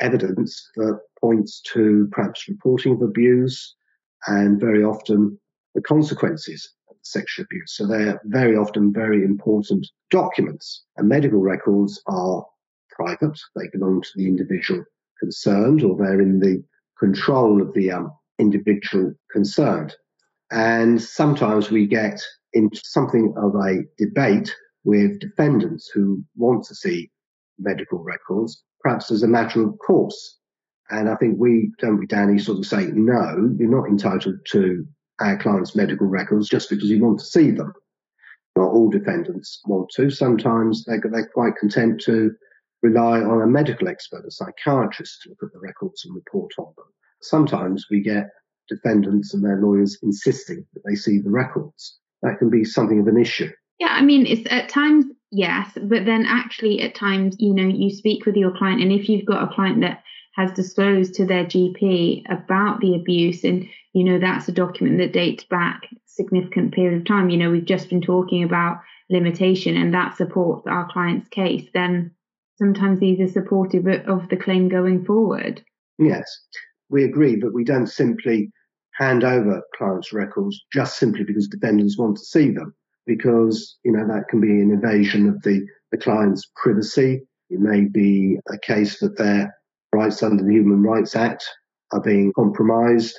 evidence 0.00 0.70
that 0.76 1.00
points 1.20 1.60
to 1.72 2.08
perhaps 2.12 2.48
reporting 2.48 2.94
of 2.94 3.02
abuse 3.02 3.74
and 4.26 4.60
very 4.60 4.82
often 4.82 5.38
the 5.74 5.82
consequences 5.82 6.72
of 6.88 6.96
sexual 7.02 7.44
abuse. 7.44 7.76
So 7.76 7.86
they're 7.86 8.20
very 8.24 8.56
often 8.56 8.92
very 8.92 9.24
important 9.24 9.86
documents. 10.10 10.84
And 10.96 11.08
medical 11.08 11.40
records 11.40 12.02
are 12.06 12.44
private. 12.90 13.38
They 13.56 13.68
belong 13.72 14.02
to 14.02 14.08
the 14.16 14.26
individual 14.26 14.84
concerned 15.18 15.82
or 15.82 15.96
they're 15.96 16.20
in 16.20 16.40
the 16.40 16.62
control 16.98 17.62
of 17.62 17.72
the 17.74 17.92
um, 17.92 18.12
individual 18.38 19.14
concerned. 19.30 19.94
And 20.50 21.00
sometimes 21.00 21.70
we 21.70 21.86
get 21.86 22.20
into 22.52 22.80
something 22.84 23.34
of 23.36 23.54
a 23.54 23.84
debate 23.98 24.54
with 24.84 25.20
defendants 25.20 25.88
who 25.92 26.24
want 26.36 26.64
to 26.64 26.74
see 26.74 27.10
medical 27.58 28.02
records, 28.02 28.62
perhaps 28.80 29.10
as 29.10 29.22
a 29.22 29.28
matter 29.28 29.62
of 29.62 29.78
course. 29.78 30.38
And 30.90 31.08
I 31.08 31.14
think 31.16 31.36
we, 31.38 31.70
don't 31.78 31.98
we, 31.98 32.06
Danny, 32.06 32.38
sort 32.38 32.58
of 32.58 32.66
say, 32.66 32.86
no, 32.92 33.54
you're 33.58 33.70
not 33.70 33.88
entitled 33.88 34.36
to 34.50 34.86
our 35.20 35.38
clients' 35.38 35.76
medical 35.76 36.06
records 36.06 36.48
just 36.48 36.68
because 36.68 36.88
you 36.88 37.02
want 37.02 37.20
to 37.20 37.24
see 37.24 37.50
them. 37.50 37.72
Not 38.56 38.72
all 38.72 38.90
defendants 38.90 39.60
want 39.66 39.90
to. 39.96 40.10
Sometimes 40.10 40.84
they're, 40.84 41.00
they're 41.12 41.30
quite 41.32 41.56
content 41.56 42.00
to 42.06 42.32
rely 42.82 43.20
on 43.20 43.42
a 43.42 43.46
medical 43.46 43.88
expert, 43.88 44.24
a 44.26 44.30
psychiatrist, 44.30 45.22
to 45.22 45.28
look 45.28 45.38
at 45.42 45.52
the 45.52 45.60
records 45.60 46.04
and 46.04 46.14
report 46.14 46.52
on 46.58 46.72
them. 46.76 46.86
Sometimes 47.22 47.86
we 47.90 48.02
get 48.02 48.28
defendants 48.68 49.34
and 49.34 49.44
their 49.44 49.60
lawyers 49.60 49.98
insisting 50.02 50.64
that 50.74 50.82
they 50.84 50.94
see 50.94 51.20
the 51.20 51.30
records. 51.30 51.98
That 52.22 52.38
can 52.38 52.50
be 52.50 52.64
something 52.64 53.00
of 53.00 53.06
an 53.06 53.20
issue. 53.20 53.50
Yeah, 53.78 53.88
I 53.90 54.02
mean, 54.02 54.26
it's 54.26 54.50
at 54.50 54.68
times, 54.68 55.04
yes, 55.30 55.70
but 55.82 56.04
then 56.04 56.24
actually 56.26 56.80
at 56.80 56.94
times, 56.94 57.36
you 57.38 57.54
know, 57.54 57.66
you 57.66 57.90
speak 57.90 58.26
with 58.26 58.36
your 58.36 58.56
client, 58.56 58.82
and 58.82 58.92
if 58.92 59.08
you've 59.08 59.26
got 59.26 59.42
a 59.42 59.54
client 59.54 59.80
that 59.80 60.02
has 60.36 60.52
disclosed 60.52 61.14
to 61.14 61.26
their 61.26 61.44
GP 61.44 62.22
about 62.30 62.80
the 62.80 62.94
abuse, 62.94 63.44
and 63.44 63.66
you 63.92 64.04
know 64.04 64.18
that's 64.18 64.48
a 64.48 64.52
document 64.52 64.98
that 64.98 65.12
dates 65.12 65.44
back 65.44 65.82
significant 66.06 66.74
period 66.74 67.00
of 67.00 67.06
time. 67.06 67.30
You 67.30 67.38
know, 67.38 67.50
we've 67.50 67.64
just 67.64 67.88
been 67.88 68.02
talking 68.02 68.42
about 68.42 68.80
limitation, 69.08 69.76
and 69.76 69.92
that 69.94 70.16
supports 70.16 70.66
our 70.66 70.90
client's 70.90 71.28
case. 71.28 71.68
Then 71.74 72.12
sometimes 72.56 73.00
these 73.00 73.20
are 73.20 73.32
supportive 73.32 73.86
of 73.86 74.28
the 74.28 74.36
claim 74.36 74.68
going 74.68 75.04
forward. 75.04 75.62
Yes, 75.98 76.24
we 76.88 77.04
agree, 77.04 77.36
but 77.36 77.52
we 77.52 77.64
don't 77.64 77.86
simply 77.86 78.50
hand 78.94 79.24
over 79.24 79.62
clients' 79.76 80.12
records 80.12 80.60
just 80.72 80.98
simply 80.98 81.24
because 81.24 81.48
defendants 81.48 81.98
want 81.98 82.16
to 82.16 82.24
see 82.24 82.50
them, 82.50 82.74
because 83.06 83.78
you 83.84 83.92
know 83.92 84.06
that 84.06 84.28
can 84.28 84.40
be 84.40 84.48
an 84.48 84.70
invasion 84.70 85.28
of 85.28 85.42
the, 85.42 85.66
the 85.90 85.98
client's 85.98 86.50
privacy. 86.56 87.22
It 87.50 87.60
may 87.60 87.84
be 87.84 88.38
a 88.48 88.58
case 88.58 89.00
that 89.00 89.16
their 89.18 89.54
rights 89.92 90.22
under 90.22 90.44
the 90.44 90.52
Human 90.52 90.82
Rights 90.82 91.16
Act 91.16 91.44
are 91.92 92.00
being 92.00 92.32
compromised, 92.34 93.18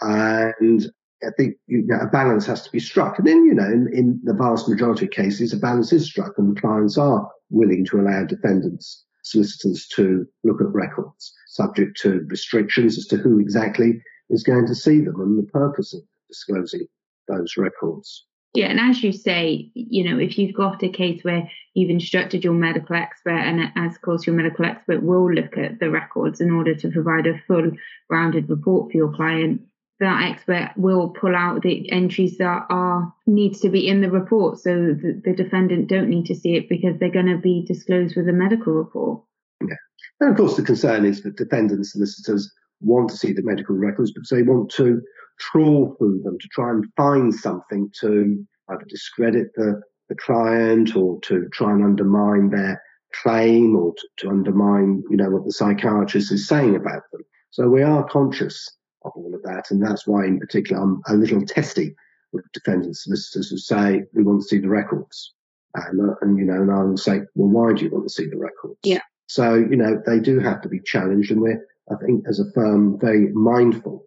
and 0.00 0.86
I 1.22 1.30
think 1.36 1.56
you 1.66 1.86
know, 1.86 1.98
a 1.98 2.06
balance 2.06 2.46
has 2.46 2.62
to 2.62 2.70
be 2.70 2.80
struck. 2.80 3.18
And 3.18 3.26
then, 3.26 3.44
you 3.44 3.54
know, 3.54 3.64
in, 3.64 3.88
in 3.92 4.20
the 4.24 4.34
vast 4.34 4.68
majority 4.68 5.06
of 5.06 5.12
cases, 5.12 5.52
a 5.52 5.58
balance 5.58 5.92
is 5.92 6.06
struck, 6.06 6.32
and 6.38 6.60
clients 6.60 6.98
are 6.98 7.28
willing 7.50 7.84
to 7.86 8.00
allow 8.00 8.24
defendants 8.24 9.04
solicitors 9.22 9.86
to 9.88 10.26
look 10.44 10.60
at 10.60 10.68
records, 10.68 11.32
subject 11.48 11.98
to 12.00 12.26
restrictions 12.28 12.98
as 12.98 13.06
to 13.06 13.16
who 13.16 13.38
exactly 13.38 14.00
is 14.30 14.42
going 14.42 14.66
to 14.66 14.74
see 14.74 15.00
them 15.00 15.20
and 15.20 15.38
the 15.38 15.50
purpose 15.50 15.94
of 15.94 16.00
disclosing 16.28 16.86
those 17.28 17.56
records. 17.56 18.26
Yeah, 18.52 18.66
and 18.66 18.80
as 18.80 19.02
you 19.02 19.12
say, 19.12 19.70
you 19.74 20.02
know, 20.02 20.18
if 20.18 20.36
you've 20.36 20.56
got 20.56 20.82
a 20.82 20.88
case 20.88 21.22
where 21.22 21.48
you've 21.74 21.90
instructed 21.90 22.42
your 22.42 22.52
medical 22.52 22.96
expert, 22.96 23.30
and 23.30 23.70
as 23.76 23.94
of 23.94 24.02
course 24.02 24.26
your 24.26 24.34
medical 24.34 24.64
expert 24.64 25.02
will 25.02 25.32
look 25.32 25.56
at 25.56 25.78
the 25.78 25.88
records 25.88 26.40
in 26.40 26.50
order 26.50 26.74
to 26.74 26.90
provide 26.90 27.28
a 27.28 27.40
full 27.46 27.70
rounded 28.08 28.50
report 28.50 28.90
for 28.90 28.96
your 28.96 29.12
client, 29.12 29.60
that 30.00 30.30
expert 30.30 30.72
will 30.76 31.10
pull 31.10 31.36
out 31.36 31.62
the 31.62 31.90
entries 31.92 32.38
that 32.38 32.66
are 32.70 33.12
needs 33.26 33.60
to 33.60 33.68
be 33.68 33.86
in 33.86 34.00
the 34.00 34.10
report. 34.10 34.58
So 34.58 34.94
the, 34.94 35.20
the 35.24 35.34
defendant 35.34 35.88
don't 35.88 36.08
need 36.08 36.26
to 36.26 36.34
see 36.34 36.56
it 36.56 36.68
because 36.68 36.98
they're 36.98 37.10
going 37.10 37.26
to 37.26 37.38
be 37.38 37.64
disclosed 37.64 38.16
with 38.16 38.28
a 38.28 38.32
medical 38.32 38.72
report. 38.72 39.22
Yeah. 39.60 39.76
And 40.20 40.30
of 40.30 40.36
course, 40.36 40.56
the 40.56 40.62
concern 40.62 41.04
is 41.04 41.22
that 41.22 41.36
defendant 41.36 41.86
solicitors 41.86 42.52
want 42.80 43.10
to 43.10 43.16
see 43.16 43.32
the 43.32 43.42
medical 43.42 43.76
records 43.76 44.10
because 44.10 44.30
they 44.30 44.42
want 44.42 44.70
to 44.72 45.02
trawl 45.40 45.96
through 45.98 46.20
them 46.22 46.38
to 46.38 46.48
try 46.52 46.70
and 46.70 46.84
find 46.96 47.34
something 47.34 47.90
to 48.00 48.46
either 48.68 48.84
discredit 48.88 49.48
the, 49.56 49.80
the 50.08 50.14
client 50.14 50.94
or 50.94 51.20
to 51.22 51.48
try 51.52 51.72
and 51.72 51.84
undermine 51.84 52.50
their 52.50 52.80
claim 53.22 53.74
or 53.74 53.92
to, 53.94 54.08
to 54.18 54.28
undermine, 54.28 55.02
you 55.10 55.16
know, 55.16 55.30
what 55.30 55.44
the 55.44 55.52
psychiatrist 55.52 56.30
is 56.30 56.46
saying 56.46 56.76
about 56.76 57.02
them. 57.12 57.22
So 57.50 57.68
we 57.68 57.82
are 57.82 58.04
conscious 58.08 58.70
of 59.04 59.12
all 59.16 59.34
of 59.34 59.42
that. 59.42 59.70
And 59.70 59.82
that's 59.82 60.06
why, 60.06 60.26
in 60.26 60.38
particular, 60.38 60.80
I'm 60.80 61.00
a 61.08 61.14
little 61.14 61.44
testy 61.44 61.94
with 62.32 62.44
defendant 62.52 62.96
solicitors 62.96 63.50
who 63.50 63.58
say, 63.58 64.02
we 64.14 64.22
want 64.22 64.42
to 64.42 64.48
see 64.48 64.58
the 64.58 64.68
records. 64.68 65.34
And, 65.74 66.00
uh, 66.00 66.14
and, 66.20 66.38
you 66.38 66.44
know, 66.44 66.62
and 66.62 66.70
I 66.70 66.82
will 66.84 66.96
say, 66.96 67.20
well, 67.34 67.48
why 67.48 67.72
do 67.72 67.84
you 67.84 67.90
want 67.90 68.04
to 68.04 68.14
see 68.14 68.26
the 68.26 68.38
records? 68.38 68.78
Yeah. 68.84 69.00
So, 69.26 69.54
you 69.54 69.76
know, 69.76 70.00
they 70.06 70.20
do 70.20 70.38
have 70.40 70.60
to 70.62 70.68
be 70.68 70.80
challenged. 70.84 71.30
And 71.30 71.40
we're, 71.40 71.64
I 71.90 71.94
think, 72.04 72.24
as 72.28 72.40
a 72.40 72.50
firm, 72.52 72.98
very 73.00 73.32
mindful 73.32 74.04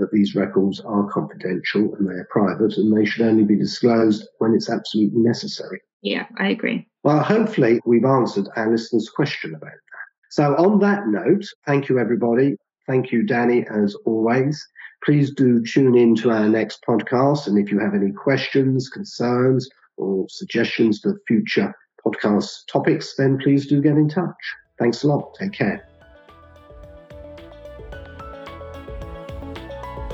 that 0.00 0.10
these 0.10 0.34
records 0.34 0.80
are 0.80 1.08
confidential 1.10 1.94
and 1.94 2.08
they 2.08 2.14
are 2.14 2.28
private 2.30 2.76
and 2.76 2.96
they 2.96 3.04
should 3.04 3.26
only 3.26 3.44
be 3.44 3.56
disclosed 3.56 4.26
when 4.38 4.54
it's 4.54 4.68
absolutely 4.68 5.20
necessary. 5.20 5.80
Yeah, 6.02 6.26
I 6.38 6.48
agree. 6.48 6.88
Well, 7.04 7.22
hopefully 7.22 7.80
we've 7.86 8.04
answered 8.04 8.48
our 8.56 8.70
listeners' 8.70 9.08
question 9.08 9.54
about 9.54 9.70
that. 9.70 10.30
So 10.30 10.54
on 10.56 10.80
that 10.80 11.06
note, 11.06 11.44
thank 11.66 11.88
you 11.88 11.98
everybody. 11.98 12.56
Thank 12.86 13.12
you, 13.12 13.22
Danny, 13.22 13.66
as 13.70 13.94
always. 14.04 14.66
Please 15.04 15.32
do 15.32 15.62
tune 15.64 15.96
in 15.96 16.14
to 16.16 16.30
our 16.30 16.48
next 16.48 16.80
podcast. 16.86 17.46
And 17.46 17.58
if 17.58 17.70
you 17.70 17.78
have 17.78 17.94
any 17.94 18.12
questions, 18.12 18.88
concerns, 18.88 19.68
or 19.96 20.26
suggestions 20.28 21.00
for 21.00 21.20
future 21.26 21.74
podcast 22.04 22.50
topics, 22.70 23.14
then 23.16 23.38
please 23.38 23.66
do 23.66 23.80
get 23.80 23.92
in 23.92 24.08
touch. 24.08 24.34
Thanks 24.78 25.02
a 25.04 25.08
lot. 25.08 25.34
Take 25.38 25.52
care. 25.52 25.89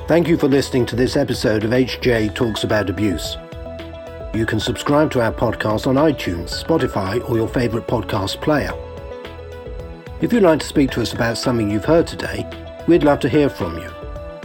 Thank 0.07 0.29
you 0.29 0.37
for 0.37 0.47
listening 0.47 0.85
to 0.85 0.95
this 0.95 1.17
episode 1.17 1.65
of 1.65 1.71
HJ 1.71 2.33
Talks 2.33 2.63
About 2.63 2.89
Abuse. 2.89 3.35
You 4.33 4.45
can 4.45 4.57
subscribe 4.57 5.11
to 5.11 5.21
our 5.21 5.33
podcast 5.33 5.85
on 5.85 5.95
iTunes, 5.95 6.63
Spotify, 6.63 7.29
or 7.29 7.35
your 7.35 7.49
favorite 7.49 7.87
podcast 7.87 8.39
player. 8.39 8.71
If 10.21 10.31
you'd 10.31 10.43
like 10.43 10.61
to 10.61 10.65
speak 10.65 10.91
to 10.91 11.01
us 11.01 11.11
about 11.11 11.37
something 11.37 11.69
you've 11.69 11.83
heard 11.83 12.07
today, 12.07 12.49
we'd 12.87 13.03
love 13.03 13.19
to 13.19 13.27
hear 13.27 13.49
from 13.49 13.77
you. 13.79 13.89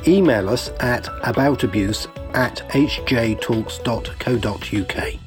Email 0.09 0.49
us 0.49 0.71
at 0.81 1.05
aboutabuse 1.05 2.09
at 2.35 2.57
hjtalks.co.uk. 2.71 5.22